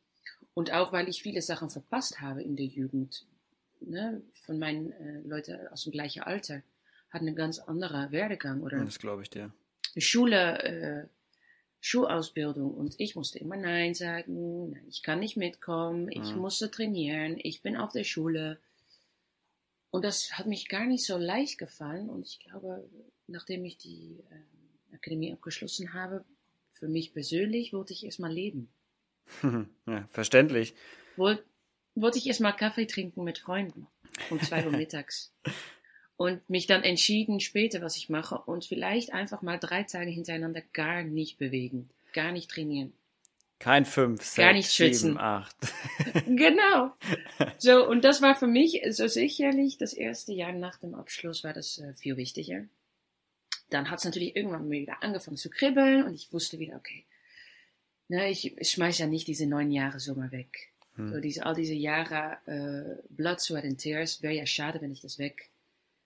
[0.55, 3.25] Und auch weil ich viele Sachen verpasst habe in der Jugend.
[3.81, 6.63] Ne, von meinen äh, Leuten aus dem gleichen Alter
[7.09, 9.53] hatten einen ganz anderen Werdegang oder Das glaube ich dir.
[9.97, 11.07] Schule, äh,
[11.81, 16.41] Schulausbildung und ich musste immer Nein sagen, nein, ich kann nicht mitkommen, ich Mhm.
[16.41, 18.59] musste trainieren, ich bin auf der Schule.
[19.91, 22.89] Und das hat mich gar nicht so leicht gefallen und ich glaube,
[23.27, 26.25] nachdem ich die ähm, Akademie abgeschlossen habe,
[26.71, 28.69] für mich persönlich wollte ich erstmal leben.
[29.87, 30.75] ja, verständlich.
[31.15, 31.43] Woll,
[31.95, 33.87] wollte ich erstmal Kaffee trinken mit Freunden
[34.29, 35.33] um zwei Uhr mittags.
[36.17, 40.61] Und mich dann entschieden später, was ich mache und vielleicht einfach mal drei Tage hintereinander
[40.71, 42.93] gar nicht bewegen, gar nicht trainieren.
[43.59, 45.17] Kein 5, 6, Gar nicht 7, schwitzen.
[45.17, 45.55] 8.
[46.27, 46.91] Genau.
[47.57, 51.53] So, und das war für mich so sicherlich das erste Jahr nach dem Abschluss war
[51.53, 52.65] das äh, viel wichtiger.
[53.69, 57.05] Dann hat es natürlich irgendwann wieder angefangen zu kribbeln und ich wusste wieder, okay,
[58.07, 60.71] ne, ich, schmeiß ja nicht diese neun Jahre so mal weg.
[60.95, 61.13] Hm.
[61.13, 65.01] So diese, all diese Jahre äh, Blood, Sweat and Tears, wäre ja schade, wenn ich
[65.01, 65.49] das weg,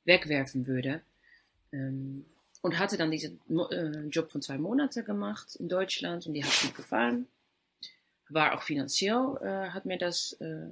[0.05, 1.01] wegwerfen würde.
[1.71, 2.25] Ähm,
[2.62, 3.39] und hatte dann diesen
[3.71, 7.27] äh, Job von zwei Monaten gemacht in Deutschland und die hat gut gefallen.
[8.27, 10.67] War auch finanziell, äh, hat mir das äh,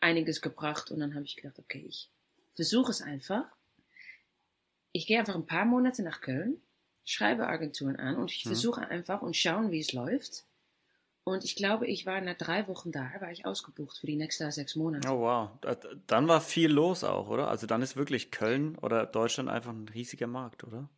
[0.00, 2.10] einiges gebracht und dann habe ich gedacht, okay, ich
[2.54, 3.44] versuche es einfach.
[4.92, 6.60] Ich gehe einfach ein paar Monate nach Köln,
[7.10, 8.48] schreibe Agenturen an und ich Mhm.
[8.48, 10.44] versuche einfach und schauen, wie es läuft.
[11.24, 14.50] Und ich glaube, ich war nach drei Wochen da, war ich ausgebucht für die nächsten
[14.50, 15.08] sechs Monate.
[15.10, 15.50] Oh wow.
[15.60, 17.48] Da- Dann war viel los auch, oder?
[17.48, 20.88] Also dann ist wirklich Köln oder Deutschland einfach ein riesiger Markt, oder?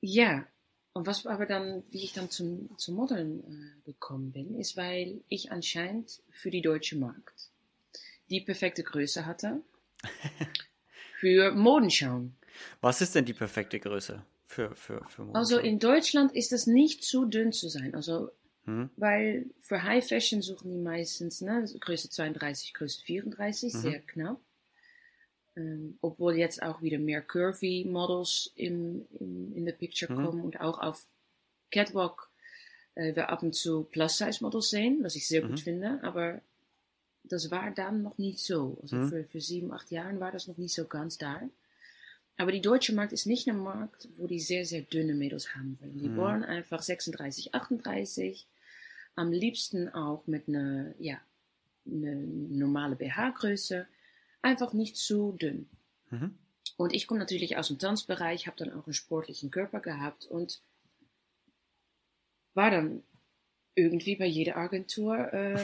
[0.00, 0.46] Ja,
[0.92, 5.22] und was aber dann, wie ich dann zum, zum Modeln äh, gekommen bin, ist, weil
[5.28, 7.48] ich anscheinend für die deutsche Markt
[8.28, 9.62] die perfekte Größe hatte
[11.14, 12.36] für Modenschauen.
[12.82, 14.22] Was ist denn die perfekte Größe
[14.54, 15.34] für, für, für?
[15.34, 17.94] Also in Deutschland ist es nicht zu dünn zu sein.
[17.94, 18.30] Also,
[18.64, 18.88] Hm?
[18.96, 23.78] weil für High Fashion suchen die meistens ne, Größe 32, Größe 34, Mhm.
[23.78, 24.40] sehr knapp.
[25.56, 30.22] Ähm, obwohl jetzt auch wieder mehr Curvy Models im, im, in the Picture Mhm.
[30.22, 31.04] kommen und auch auf
[31.70, 32.28] Catwalk
[32.94, 35.48] äh, wir ab und zu Plus-Size Models sehen, was ich sehr Mhm.
[35.48, 36.00] gut finde.
[36.02, 36.40] Aber
[37.24, 38.78] das war dann noch nicht so.
[38.82, 39.08] Also Mhm.
[39.08, 41.40] für, für sieben, acht Jahren war das noch nicht so ganz da.
[42.36, 45.78] Aber die deutsche Markt ist nicht ein Markt, wo die sehr, sehr dünne Mädels haben
[45.80, 45.98] wollen.
[45.98, 46.16] Die Mhm.
[46.16, 48.46] wollen einfach 36, 38.
[49.14, 51.20] Am liebsten auch mit einer, ja,
[51.86, 53.86] eine normale BH-Größe.
[54.42, 55.68] Einfach nicht zu dünn.
[56.10, 56.36] Mhm.
[56.76, 60.60] Und ich komme natürlich aus dem Tanzbereich, habe dann auch einen sportlichen Körper gehabt und
[62.54, 63.04] war dann
[63.74, 65.58] irgendwie bei jeder Agentur äh,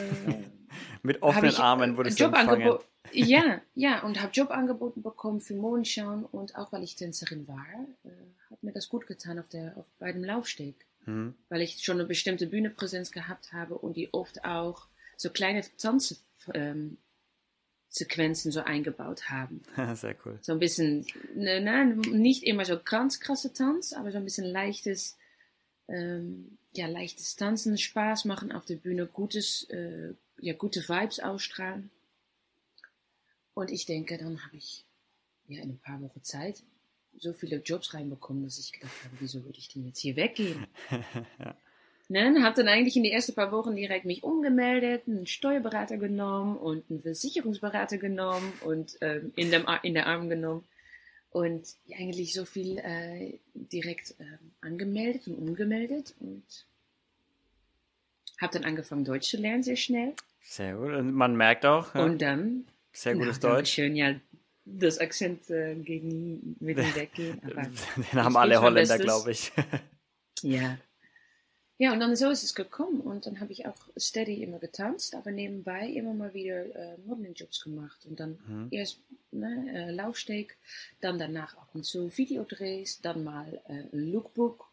[1.03, 2.79] Mit offenen ich Armen äh, wurdest du empfangen.
[3.11, 7.65] Ja, ja, und habe Jobangeboten bekommen für Modenschauen und auch weil ich Tänzerin war,
[8.03, 8.09] äh,
[8.49, 10.75] hat mir das gut getan auf der, auf, bei dem Laufsteg.
[11.05, 11.35] Mhm.
[11.49, 16.97] Weil ich schon eine bestimmte Bühnepräsenz gehabt habe und die oft auch so kleine Tanzsequenzen
[18.49, 19.63] ähm, so eingebaut haben.
[19.95, 20.37] Sehr cool.
[20.41, 24.45] So ein bisschen, ne, ne, nicht immer so ganz krasse Tanz, aber so ein bisschen
[24.45, 25.17] leichtes,
[25.87, 31.89] ähm, ja, leichtes Tanzen, Spaß machen auf der Bühne, gutes, äh, ja, gute Vibes ausstrahlen.
[33.53, 34.85] Und ich denke, dann habe ich
[35.47, 36.63] ja in ein paar Wochen Zeit
[37.17, 40.67] so viele Jobs reinbekommen, dass ich gedacht habe, wieso würde ich denn jetzt hier weggehen?
[42.07, 46.57] Ne, habe dann eigentlich in die ersten paar Wochen direkt mich umgemeldet, einen Steuerberater genommen
[46.57, 50.65] und einen Versicherungsberater genommen und ähm, in, dem, in der Arm genommen
[51.31, 56.43] und eigentlich so viel äh, direkt ähm, angemeldet und umgemeldet und
[58.39, 60.93] habe dann angefangen Deutsch zu lernen sehr schnell Sehr gut.
[60.93, 63.71] Und man merkt auch, ja, und dann sehr gutes na, Deutsch.
[63.71, 64.15] Schön, ja,
[64.65, 67.41] das Akzent äh, geht nie mit ihm weggehen.
[67.43, 67.63] Aber
[68.11, 69.51] Den haben alle Holländer, glaube ich.
[70.43, 70.79] Ja.
[71.81, 75.15] Ja, und dann so ist es gekommen und dann habe ich auch steady immer getanzt,
[75.15, 78.67] aber nebenbei immer mal wieder äh, Modeling-Jobs gemacht und dann Mhm.
[78.69, 78.99] erst
[79.31, 80.57] ne, äh, Laufsteg,
[80.99, 84.69] dann danach ab und zu Videodrehs, dann mal äh, ein Lookbook.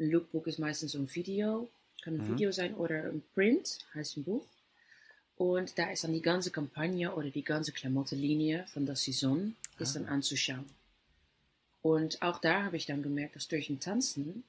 [0.00, 1.70] Ein Lookbook ist meistens so ein Video,
[2.02, 2.32] kann ein Mhm.
[2.32, 4.44] Video sein oder ein Print, heißt ein Buch.
[5.36, 9.94] Und da ist dann die ganze Kampagne oder die ganze Klamottenlinie von der Saison ist
[9.94, 10.68] dann anzuschauen.
[11.82, 14.42] Und auch da habe ich dann gemerkt, dass durch den Tanzen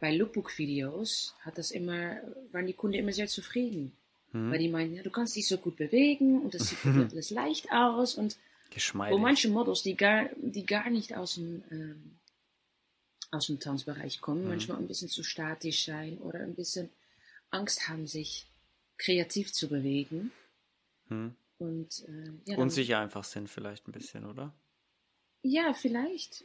[0.00, 2.16] bei Lookbook-Videos hat das immer,
[2.52, 3.92] waren die Kunden immer sehr zufrieden.
[4.32, 4.50] Mhm.
[4.50, 6.78] Weil die meinen, ja, du kannst dich so gut bewegen und das sieht
[7.12, 8.36] alles leicht aus und
[8.70, 9.14] Geschmeidig.
[9.16, 12.16] Wo manche Models, die gar, die gar nicht aus dem, ähm,
[13.30, 14.48] aus dem Tanzbereich kommen, Mhm.
[14.48, 16.88] manchmal ein bisschen zu statisch sein oder ein bisschen
[17.50, 18.46] Angst haben, sich
[18.96, 20.32] kreativ zu bewegen.
[21.08, 21.34] Hm.
[21.58, 24.52] Und äh, ja, Unsicher einfach sind vielleicht ein bisschen, oder?
[25.42, 26.42] ja, vielleicht.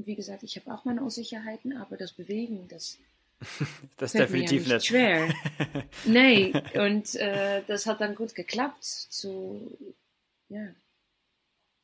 [0.00, 2.98] Ähm, Wie gesagt, ich habe auch meine Unsicherheiten, aber das Bewegen, das
[3.98, 5.34] Das fällt mir ja definitiv nicht schwer.
[6.04, 9.76] nee, und äh, das hat dann gut geklappt zu,
[10.48, 10.68] ja,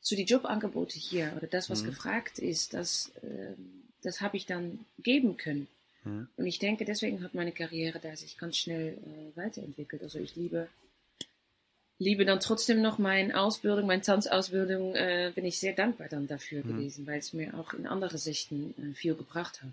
[0.01, 1.87] zu die Jobangebote hier oder das, was Mhm.
[1.87, 5.67] gefragt ist, das, ähm, das habe ich dann geben können.
[6.03, 6.29] Mhm.
[6.37, 10.03] Und ich denke, deswegen hat meine Karriere da sich ganz schnell äh, weiterentwickelt.
[10.03, 10.69] Also ich liebe,
[11.99, 16.63] liebe dann trotzdem noch meine Ausbildung, meine Tanzausbildung, äh, bin ich sehr dankbar dann dafür
[16.63, 16.77] Mhm.
[16.77, 19.71] gewesen, weil es mir auch in andere Sichten äh, viel gebracht hat.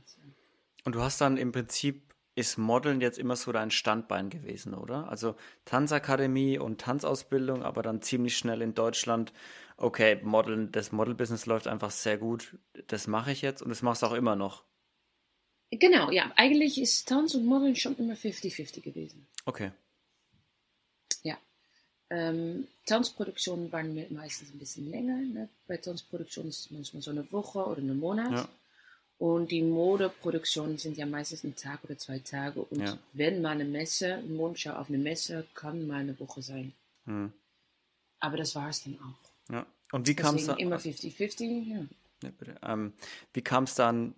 [0.85, 2.03] Und du hast dann im Prinzip,
[2.37, 5.09] ist Modeln jetzt immer so dein Standbein gewesen, oder?
[5.09, 9.33] Also Tanzakademie und Tanzausbildung, aber dann ziemlich schnell in Deutschland,
[9.77, 12.59] okay, Modeln, das Modelbusiness läuft einfach sehr gut,
[12.89, 14.65] das mache ich jetzt und das machst du auch immer noch.
[15.71, 19.27] Genau, ja, eigentlich ist Tanz und Modeln schon immer 50-50 gewesen.
[19.45, 19.73] Okay.
[22.11, 25.17] Ähm, Tanzproduktionen waren me- meistens ein bisschen länger.
[25.17, 25.49] Ne?
[25.67, 28.31] Bei Tanzproduktionen ist es manchmal so eine Woche oder einen Monat.
[28.33, 28.49] Ja.
[29.19, 32.61] Und die Modeproduktionen sind ja meistens ein Tag oder zwei Tage.
[32.62, 32.99] Und Ja.
[33.14, 36.73] wenn mal eine Messe, eine Mondschau auf eine Messe, kann mal eine Woche sein.
[37.07, 37.33] Hm.
[38.21, 39.53] Aber das war es dann auch.
[39.53, 39.67] Ja.
[39.93, 40.59] Und wie kam es dann?
[40.59, 41.87] immer 50-50, ja.
[42.23, 42.73] Ja.
[42.73, 42.93] Ähm,
[43.33, 44.14] wie kam es dann?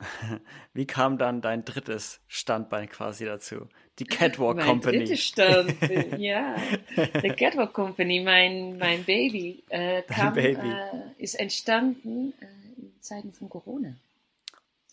[0.72, 3.68] Wie kam dann dein drittes Standbein quasi dazu?
[3.98, 4.98] Die Catwalk mein Company.
[4.98, 5.76] dritter Stand,
[6.18, 6.56] ja.
[6.96, 10.68] Die Catwalk Company, mein, mein Baby, äh, kam, Baby.
[10.68, 13.94] Äh, ist entstanden äh, in Zeiten von Corona.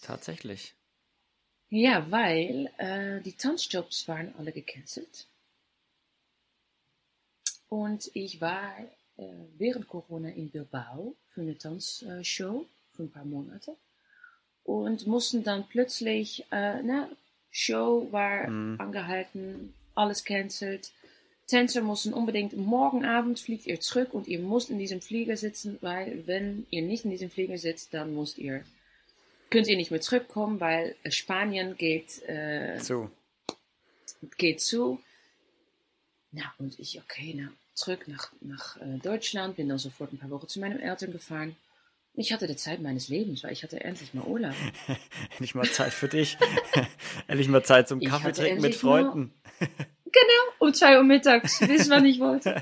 [0.01, 0.73] Tatsächlich.
[1.69, 5.27] Ja, weil äh, die Tanzjobs waren alle gecancelt.
[7.69, 8.73] Und ich war
[9.17, 9.23] äh,
[9.57, 13.75] während Corona in Bilbao für eine Tanzshow für ein paar Monate.
[14.67, 17.10] Und mussten dann plötzlich, äh, na,
[17.51, 18.80] Show war Mhm.
[18.82, 20.91] angehalten, alles cancelt.
[21.47, 25.77] Tänzer mussten unbedingt morgen Abend fliegt ihr zurück und ihr müsst in diesem Flieger sitzen,
[25.80, 28.65] weil wenn ihr nicht in diesem Flieger sitzt, dann müsst ihr,
[29.49, 33.10] könnt ihr nicht mehr zurückkommen, weil Spanien geht, äh, So.
[34.38, 34.99] geht zu.
[36.34, 40.30] Na, und ich, okay, na, zurück nach, nach äh, Deutschland, bin dann sofort ein paar
[40.30, 41.56] Wochen zu meinen Eltern gefahren.
[42.19, 44.53] Ich hatte die Zeit meines Lebens, weil ich hatte endlich mal Urlaub.
[45.32, 46.36] Endlich mal Zeit für dich.
[47.27, 49.34] Endlich mal Zeit zum Kaffee trinken mit endlich mal- Freunden.
[50.60, 52.62] Um zwei Uhr mittags, bis wann ich wollte.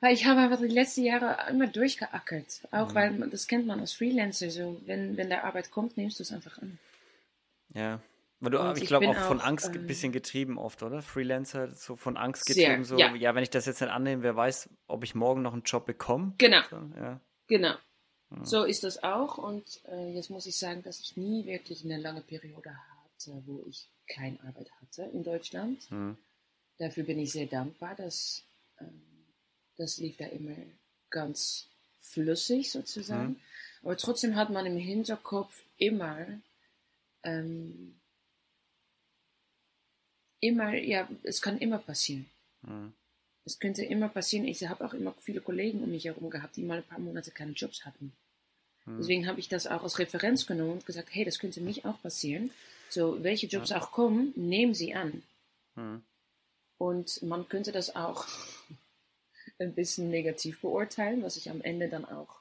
[0.00, 2.62] Weil ich habe einfach die letzten Jahre immer durchgeackert.
[2.70, 2.94] Auch Mhm.
[2.94, 4.80] weil, das kennt man als Freelancer so.
[4.86, 6.78] Wenn, wenn der Arbeit kommt, nimmst du es einfach an.
[7.74, 8.00] Ja.
[8.40, 10.82] Weil du, Und ich ich glaube, auch von auch, Angst ein ähm, bisschen getrieben oft,
[10.82, 11.02] oder?
[11.02, 13.14] Freelancer, so von Angst Sehr, getrieben, so, ja.
[13.14, 13.34] ja.
[13.34, 16.32] wenn ich das jetzt nicht annehme, wer weiß, ob ich morgen noch einen Job bekomme.
[16.38, 17.20] Genau, So, ja.
[17.46, 17.74] genau.
[18.42, 19.38] So ist das auch.
[19.38, 23.62] Und äh, jetzt muss ich sagen, dass ich nie wirklich eine lange Periode hatte, wo
[23.68, 25.82] ich keine Arbeit hatte in Deutschland.
[25.90, 26.16] Hm.
[26.78, 28.42] Dafür bin ich sehr dankbar, dass
[28.80, 29.02] ähm,
[29.76, 30.56] das lief da immer
[31.10, 31.68] ganz
[32.00, 33.30] flüssig sozusagen.
[33.30, 33.40] Mhm.
[33.82, 36.26] Aber trotzdem hat man im Hinterkopf immer,
[37.22, 37.94] ähm,
[40.40, 42.26] immer, ja, es kann immer passieren.
[42.64, 42.92] Hm.
[43.44, 44.46] Es könnte immer passieren.
[44.46, 47.30] Ich habe auch immer viele Kollegen um mich herum gehabt, die mal ein paar Monate
[47.30, 48.12] keine Jobs hatten.
[48.86, 48.98] Hm.
[48.98, 52.00] Deswegen habe ich das auch als Referenz genommen und gesagt, hey, das könnte mich auch
[52.02, 52.50] passieren.
[52.90, 55.22] So, welche Jobs auch kommen, nehmen sie an.
[55.74, 56.02] Hm.
[56.78, 58.26] Und man könnte das auch
[59.58, 62.40] ein bisschen negativ beurteilen, was ich am Ende dann auch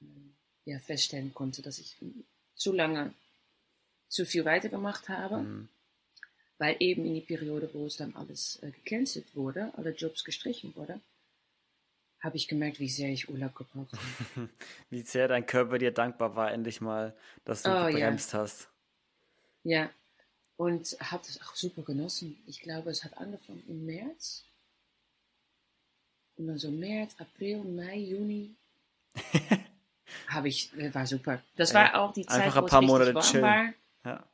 [0.00, 0.34] ähm,
[0.64, 1.96] ja, feststellen konnte, dass ich
[2.54, 3.12] zu lange
[4.08, 5.68] zu viel weitergemacht habe, Hm.
[6.58, 10.74] weil eben in die Periode, wo es dann alles äh, gecancelt wurde, alle Jobs gestrichen
[10.76, 11.00] wurde,
[12.22, 14.48] habe ich gemerkt, wie sehr ich Urlaub gebraucht habe.
[14.90, 17.90] Wie sehr dein Körper dir dankbar war, endlich mal, dass du Oh, ja.
[17.90, 18.68] gebremst hast.
[19.64, 19.90] Ja,
[20.56, 22.36] und habe das auch super genossen.
[22.46, 24.44] Ich glaube, es hat angefangen im März.
[26.36, 28.54] Und dann so März, April, Mai, Juni.
[30.28, 31.42] habe ich, äh, war super.
[31.56, 33.42] Das war auch die Zeit, Einfach ein wo es richtig Monate warm chillen.
[33.44, 33.72] war.
[34.04, 34.24] Ja.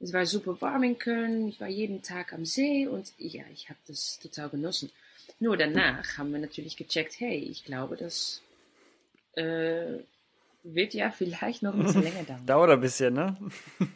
[0.00, 1.48] Es war super warm in Köln.
[1.48, 4.90] Ich war jeden Tag am See und ja, ich habe das total genossen.
[5.40, 8.42] Nur danach haben wir natürlich gecheckt, hey, ich glaube, das
[9.34, 9.98] äh,
[10.62, 12.42] wird ja vielleicht noch ein bisschen länger dauern.
[12.46, 13.36] Dauert ein bisschen, ne?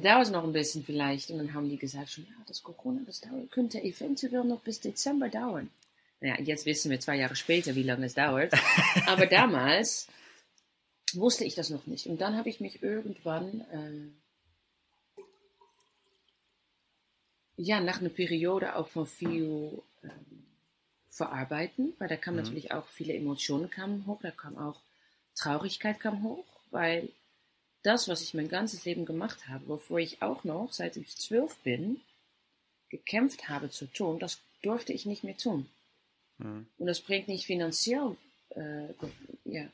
[0.00, 1.30] dauert noch ein bisschen vielleicht.
[1.30, 4.80] Und dann haben die gesagt, schon, ja, das Corona, das dauert, könnte eventuell noch bis
[4.80, 5.70] Dezember dauern.
[6.20, 8.52] Ja, jetzt wissen wir zwei Jahre später, wie lange es dauert.
[9.06, 10.06] Aber damals
[11.14, 12.06] wusste ich das noch nicht.
[12.06, 15.22] Und dann habe ich mich irgendwann, äh,
[17.56, 20.31] ja, nach einer Periode auch von viel, ähm,
[21.12, 22.44] verarbeiten, weil da kamen Mhm.
[22.44, 24.80] natürlich auch viele Emotionen kamen hoch, da kam auch
[25.36, 27.08] Traurigkeit kam hoch, weil
[27.82, 31.56] das, was ich mein ganzes Leben gemacht habe, wovor ich auch noch, seit ich zwölf
[31.58, 32.00] bin,
[32.88, 35.68] gekämpft habe zu tun, das durfte ich nicht mehr tun.
[36.38, 36.66] Mhm.
[36.78, 38.16] Und das bringt nicht finanziell
[38.50, 38.88] äh,
[39.44, 39.66] ja,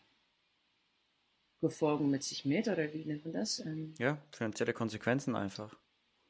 [1.60, 3.58] Gefolgen mit sich mit, oder wie nennt man das?
[3.60, 5.76] Ähm, Ja, finanzielle Konsequenzen einfach.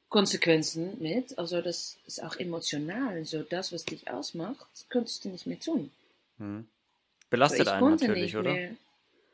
[0.08, 1.38] Konsequenzen mit.
[1.38, 3.24] Also das ist auch emotional.
[3.24, 5.90] So das, was dich ausmacht, könntest du nicht mehr tun.
[6.38, 6.66] Mhm.
[6.66, 8.56] So, Belastet ich einen konnte natürlich, oder?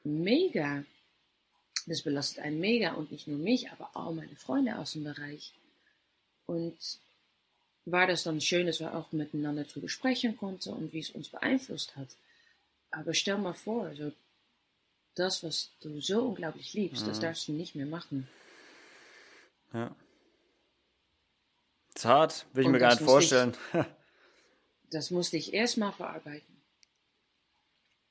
[0.03, 0.85] Mega.
[1.87, 5.53] Das belastet einen mega und nicht nur mich, aber auch meine Freunde aus dem Bereich.
[6.47, 6.77] Und
[7.87, 11.29] war das dann schön, dass wir auch miteinander drüber sprechen konnten und wie es uns
[11.29, 12.09] beeinflusst hat.
[12.91, 14.13] Aber stell mal vor, so
[15.15, 17.23] das, was du so unglaublich liebst, das Mhm.
[17.23, 18.27] darfst du nicht mehr machen.
[19.73, 19.95] Ja.
[21.95, 23.41] Ist hart, will ich Und mir gar das nicht musste ich-
[23.73, 23.87] vorstellen.
[24.91, 26.55] Das musste ich erstmal verarbeiten.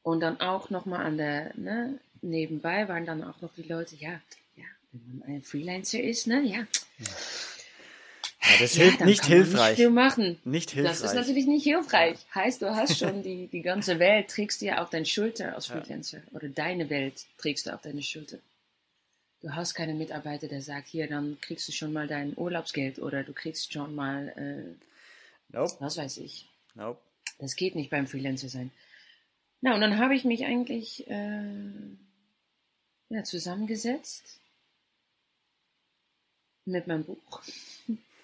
[0.01, 4.19] Und dann auch nochmal an der, ne, nebenbei waren dann auch noch die Leute, ja,
[4.57, 6.67] ja, wenn man ein Freelancer ist, ne, ja.
[6.99, 9.69] Ja, das ja, hilft dann nicht hilfreich.
[9.69, 10.39] Nicht viel machen.
[10.43, 10.91] Nicht hilfreich.
[10.99, 12.17] Das ist natürlich nicht hilfreich.
[12.35, 15.69] Heißt, du hast schon die, die ganze Welt, trägst du ja auf deine Schulter als
[15.69, 15.79] Ja.
[15.79, 16.21] Freelancer.
[16.33, 18.39] Oder deine Welt trägst du auf deine Schulter.
[19.43, 23.23] Du hast keine Mitarbeiter, der sagt, hier, dann kriegst du schon mal dein Urlaubsgeld oder
[23.25, 25.75] du kriegst schon mal, äh, Nope.
[25.79, 26.47] was weiß ich.
[26.75, 27.01] Nope.
[27.39, 28.71] Das geht nicht beim Freelancer sein.
[29.59, 31.43] Na, und dann habe ich mich eigentlich äh,
[33.09, 34.39] ja, zusammengesetzt
[36.63, 37.41] mit meinem Buch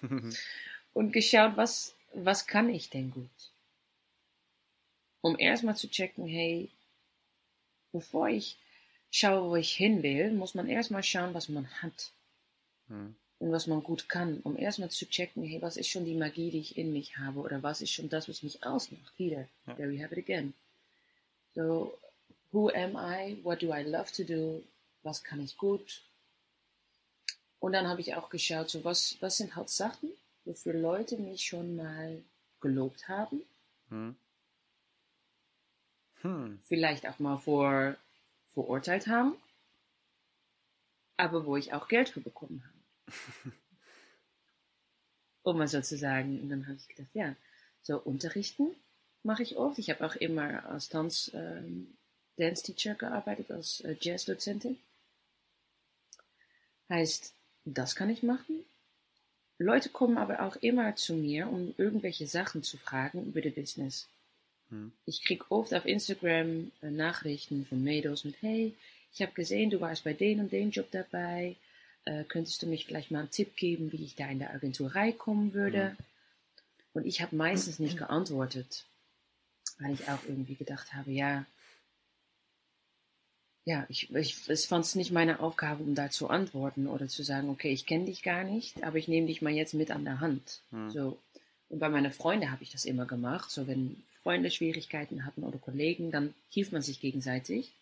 [0.94, 3.52] und geschaut, was, was kann ich denn gut?
[5.20, 6.70] Um erstmal zu checken, hey,
[7.92, 8.56] bevor ich
[9.10, 12.10] schaue, wo ich hin will, muss man erstmal schauen, was man hat
[12.88, 13.14] Hm.
[13.38, 16.50] und was man gut kann, um erstmal zu checken, hey, was ist schon die Magie,
[16.50, 19.12] die ich in mich habe oder was ist schon das, was mich ausmacht.
[19.18, 19.74] Wieder, Ja.
[19.74, 20.54] there we have it again.
[21.54, 21.96] So,
[22.52, 23.38] who am I?
[23.42, 24.62] What do I love to do?
[25.02, 26.02] Was kann ich gut?
[27.58, 30.10] Und dann habe ich auch geschaut, so was, was sind halt Sachen,
[30.44, 32.22] wofür Leute mich schon mal
[32.60, 33.42] gelobt haben,
[33.88, 34.14] Hm.
[36.22, 36.60] Hm.
[36.66, 37.96] vielleicht auch mal vor,
[38.50, 39.34] verurteilt haben,
[41.16, 43.52] aber wo ich auch Geld für bekommen habe.
[45.42, 46.40] um mal so zu sagen.
[46.40, 47.34] Und dann habe ich gedacht, ja,
[47.82, 48.74] so unterrichten
[49.22, 49.78] mache ich oft.
[49.78, 51.96] Ich habe auch immer als Tanz, ähm,
[52.36, 54.78] Dance Teacher gearbeitet, als äh, Jazzdozentin.
[56.88, 57.34] Heißt,
[57.64, 58.64] das kann ich machen.
[59.58, 64.08] Leute kommen aber auch immer zu mir, um irgendwelche Sachen zu fragen über das Business.
[64.70, 64.92] Hm.
[65.06, 68.74] Ich krieg oft auf Instagram äh, Nachrichten von Mädels mit, hey,
[69.12, 71.56] ich habe gesehen, du warst bei den und den Job dabei.
[72.04, 75.12] Äh, könntest du mich vielleicht mal einen Tipp geben, wie ich da in der Agenturei
[75.12, 75.96] kommen würde?
[76.92, 78.84] Und ich habe meistens nicht geantwortet,
[79.78, 81.44] weil ich auch irgendwie gedacht habe, ja,
[83.64, 87.22] ja, ich, ich es fand es nicht meine Aufgabe, um da zu antworten oder zu
[87.22, 90.04] sagen, okay, ich kenne dich gar nicht, aber ich nehme dich mal jetzt mit an
[90.04, 90.62] der Hand.
[90.70, 90.90] Hm.
[90.90, 91.18] So.
[91.68, 93.50] Und bei meinen Freunden habe ich das immer gemacht.
[93.50, 97.72] So, wenn Freunde Schwierigkeiten hatten oder Kollegen, dann hilft man sich gegenseitig.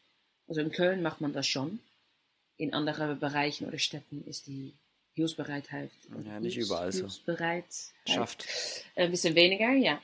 [0.47, 1.81] Also in Köln macht man das schon.
[2.57, 4.73] In anderen Bereichen oder Städten ist die
[5.15, 5.91] Hilfsbereitheit.
[6.25, 7.09] Ja, nicht überall so.
[8.07, 8.47] Schafft.
[8.97, 10.01] ein bisschen weniger, ja.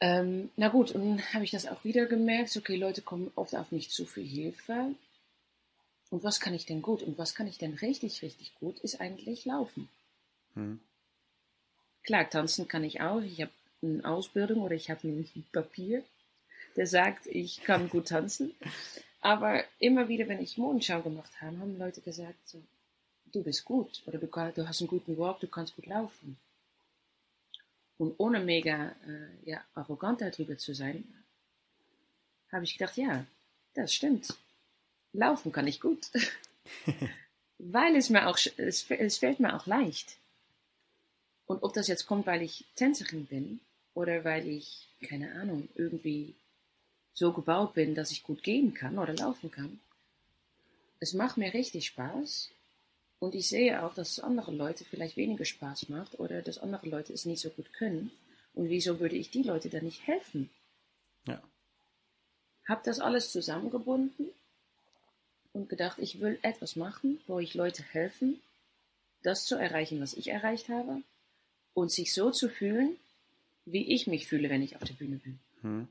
[0.00, 2.56] Ähm, na gut, und dann habe ich das auch wieder gemerkt.
[2.56, 4.94] Okay, Leute kommen oft auf mich zu für Hilfe.
[6.10, 7.02] Und was kann ich denn gut?
[7.02, 8.78] Und was kann ich denn richtig, richtig gut?
[8.78, 9.88] Ist eigentlich Laufen.
[10.54, 10.80] Hm.
[12.04, 13.20] Klar, tanzen kann ich auch.
[13.20, 13.50] Ich habe
[13.82, 16.02] eine Ausbildung oder ich habe ein Papier,
[16.76, 18.54] der sagt, ich kann gut tanzen.
[19.20, 22.62] Aber immer wieder, wenn ich Modenschau gemacht habe, haben Leute gesagt, so,
[23.32, 26.38] du bist gut oder du hast einen guten Walk, du kannst gut laufen.
[27.98, 31.04] Und ohne mega äh, ja, arrogant darüber zu sein,
[32.52, 33.24] habe ich gedacht, ja,
[33.74, 34.36] das stimmt.
[35.12, 36.10] Laufen kann ich gut.
[37.58, 40.16] Weil es mir auch, es, es fällt mir auch leicht.
[41.46, 43.60] Und ob das jetzt kommt, weil ich Tänzerin bin
[43.98, 46.36] oder weil ich, keine Ahnung, irgendwie
[47.14, 49.80] so gebaut bin, dass ich gut gehen kann oder laufen kann,
[51.00, 52.50] es macht mir richtig Spaß.
[53.18, 56.88] Und ich sehe auch, dass es andere Leute vielleicht weniger Spaß macht oder dass andere
[56.88, 58.12] Leute es nicht so gut können.
[58.54, 60.48] Und wieso würde ich die Leute dann nicht helfen?
[61.26, 61.42] Ja.
[62.68, 64.28] Hab das alles zusammengebunden
[65.52, 68.40] und gedacht, ich will etwas machen, wo ich Leute helfen,
[69.24, 71.02] das zu erreichen, was ich erreicht habe
[71.74, 72.96] und sich so zu fühlen,
[73.72, 75.38] wie ich mich fühle, wenn ich auf der Bühne bin.
[75.62, 75.88] Hm.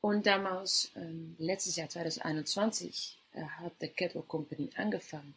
[0.00, 5.34] Und damals, ähm, letztes Jahr 2021, äh, hat der Catwalk Company angefangen.